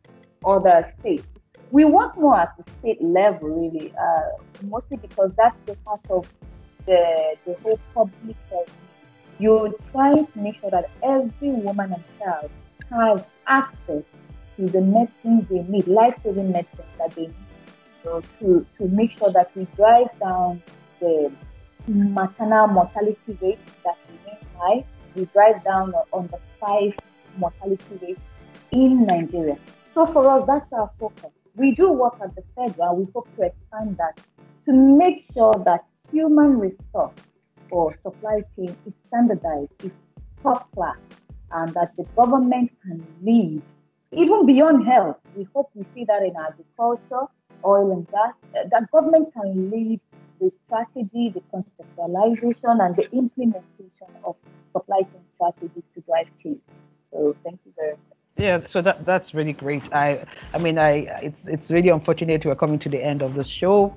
other 0.46 0.92
states. 1.00 1.28
We 1.72 1.86
work 1.86 2.18
more 2.18 2.40
at 2.40 2.56
the 2.58 2.64
state 2.80 3.02
level, 3.02 3.50
really, 3.50 3.94
uh, 4.00 4.64
mostly 4.64 4.98
because 4.98 5.32
that's 5.38 5.58
the 5.66 5.76
part 5.86 6.02
of 6.10 6.28
the, 6.86 7.36
the 7.46 7.56
whole 7.64 7.80
public 7.94 8.36
health. 8.50 8.72
You're 9.40 9.74
trying 9.92 10.26
to 10.26 10.40
make 10.40 10.56
sure 10.56 10.70
that 10.70 10.90
every 11.04 11.50
woman 11.50 11.94
and 11.94 12.04
child 12.20 12.52
has 12.92 13.26
access 13.48 14.06
to 14.58 14.68
the 14.68 14.82
medicines 14.82 15.46
they 15.50 15.62
need, 15.64 15.88
life-saving 15.88 16.52
medicines 16.52 16.88
that 16.98 17.16
they 17.16 17.28
need, 17.28 17.36
so 18.04 18.22
to, 18.40 18.66
to 18.78 18.88
make 18.88 19.12
sure 19.12 19.32
that 19.32 19.52
we 19.56 19.66
drive 19.76 20.08
down 20.20 20.62
the 21.00 21.32
maternal 21.88 22.68
mortality 22.68 23.38
rates 23.42 23.72
that 23.84 23.98
remain 24.08 24.40
high. 24.58 24.86
We 25.16 25.26
drive 25.26 25.64
down 25.64 25.94
on 26.12 26.28
the 26.28 26.40
five 26.60 26.94
mortality 27.38 28.00
rate 28.02 28.18
in 28.72 29.06
Nigeria. 29.06 29.58
So 29.94 30.06
for 30.06 30.30
us, 30.30 30.46
that's 30.48 30.72
our 30.74 30.92
focus. 31.00 31.32
We 31.56 31.72
do 31.72 31.92
work 31.92 32.18
at 32.22 32.36
the 32.36 32.44
federal. 32.56 32.98
We 32.98 33.08
hope 33.14 33.34
to 33.38 33.44
expand 33.44 33.98
that 33.98 34.20
to 34.66 34.74
make 34.74 35.24
sure 35.34 35.54
that 35.66 35.86
human 36.12 36.60
resource 36.60 37.14
or 37.72 37.94
supply 38.04 38.42
chain 38.56 38.76
is 38.86 39.00
standardized, 39.08 39.72
is 39.84 39.94
top 40.44 40.70
class, 40.74 40.98
and 41.52 41.74
that 41.74 41.96
the 41.98 42.04
government 42.16 42.72
can 42.84 43.06
lead 43.24 43.62
even 44.16 44.46
beyond 44.46 44.86
health. 44.88 45.22
We 45.36 45.48
hope 45.54 45.70
we 45.76 45.84
see 45.84 46.06
that 46.06 46.24
in 46.24 46.36
agriculture, 46.36 47.28
oil 47.66 47.92
and 47.92 48.08
gas, 48.10 48.36
uh, 48.56 48.68
that 48.72 48.92
government 48.92 49.34
can 49.34 49.70
lead 49.72 50.00
the 50.40 50.52
strategy, 50.66 51.34
the 51.34 51.42
conceptualization, 51.54 52.86
and 52.86 52.96
the 52.96 53.10
implementation 53.12 54.12
of 54.24 54.36
supply 54.74 55.02
chain 55.02 55.24
strategies 55.36 55.86
to 55.96 56.02
drive 56.02 56.28
change. 56.42 56.62
So 57.12 57.36
thank 57.44 57.60
you 57.66 57.74
very 57.78 57.92
much. 57.92 58.15
Yeah, 58.38 58.60
so 58.68 58.82
that 58.82 59.06
that's 59.06 59.34
really 59.34 59.54
great. 59.54 59.94
I 59.94 60.26
I 60.54 60.58
mean 60.58 60.78
I 60.78 61.08
it's 61.24 61.48
it's 61.48 61.72
really 61.72 61.88
unfortunate 61.88 62.46
we're 62.46 62.56
coming 62.56 62.80
to 62.80 62.90
the 62.90 63.02
end 63.02 63.22
of 63.22 63.34
the 63.34 63.46
show. 63.46 63.96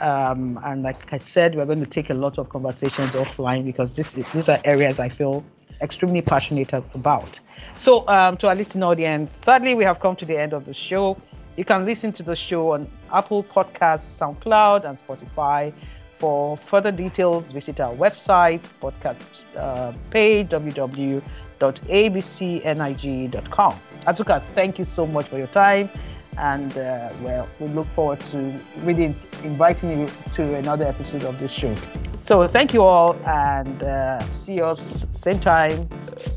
Um, 0.00 0.60
and 0.62 0.82
like 0.82 1.10
I 1.10 1.18
said, 1.18 1.54
we're 1.54 1.64
going 1.64 1.80
to 1.80 1.86
take 1.86 2.10
a 2.10 2.14
lot 2.14 2.38
of 2.38 2.50
conversations 2.50 3.10
offline 3.12 3.64
because 3.64 3.96
this 3.96 4.12
these 4.12 4.48
are 4.50 4.60
areas 4.64 4.98
I 4.98 5.08
feel 5.08 5.42
extremely 5.80 6.20
passionate 6.20 6.74
about. 6.74 7.40
So 7.78 8.06
um, 8.08 8.36
to 8.38 8.48
our 8.48 8.54
listening 8.54 8.82
audience, 8.82 9.30
sadly 9.30 9.74
we 9.74 9.84
have 9.84 10.00
come 10.00 10.16
to 10.16 10.26
the 10.26 10.36
end 10.36 10.52
of 10.52 10.66
the 10.66 10.74
show. 10.74 11.16
You 11.56 11.64
can 11.64 11.86
listen 11.86 12.12
to 12.12 12.22
the 12.22 12.36
show 12.36 12.72
on 12.72 12.88
Apple 13.10 13.42
Podcasts, 13.42 14.06
SoundCloud, 14.20 14.84
and 14.84 14.98
Spotify. 14.98 15.72
For 16.12 16.56
further 16.56 16.90
details, 16.90 17.52
visit 17.52 17.78
our 17.78 17.94
website, 17.94 18.72
podcast 18.82 19.22
uh, 19.56 19.92
page, 20.10 20.48
www 20.48 21.22
www.abcnig.com. 21.60 23.80
Azuka, 24.06 24.42
thank 24.54 24.78
you 24.78 24.84
so 24.84 25.06
much 25.06 25.26
for 25.28 25.38
your 25.38 25.46
time. 25.48 25.88
And 26.36 26.76
uh, 26.78 27.10
well, 27.22 27.48
we 27.58 27.68
look 27.68 27.88
forward 27.88 28.20
to 28.30 28.54
really 28.82 29.14
inviting 29.42 30.00
you 30.00 30.08
to 30.34 30.54
another 30.54 30.84
episode 30.84 31.24
of 31.24 31.38
this 31.38 31.52
show. 31.52 31.74
So 32.20 32.46
thank 32.46 32.72
you 32.72 32.82
all 32.82 33.16
and 33.26 33.82
uh, 33.82 34.20
see 34.32 34.60
us 34.60 35.06
same 35.12 35.40
time, 35.40 35.88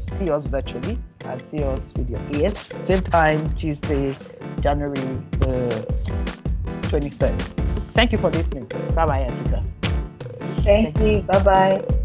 see 0.01 0.29
us 0.29 0.47
virtually 0.47 0.97
and 1.25 1.41
see 1.43 1.63
us 1.63 1.93
with 1.95 2.09
your 2.09 2.21
ears. 2.33 2.57
Same 2.79 3.01
time, 3.01 3.47
Tuesday, 3.55 4.15
January 4.59 4.95
the 5.39 5.85
23rd. 6.83 7.39
Thank 7.93 8.11
you 8.11 8.17
for 8.17 8.31
listening. 8.31 8.65
Bye 8.95 9.05
bye, 9.05 9.27
Azuka. 9.29 9.63
Thank, 10.63 10.95
thank 10.95 10.99
you. 10.99 11.21
Bye 11.21 11.43
bye. 11.43 11.97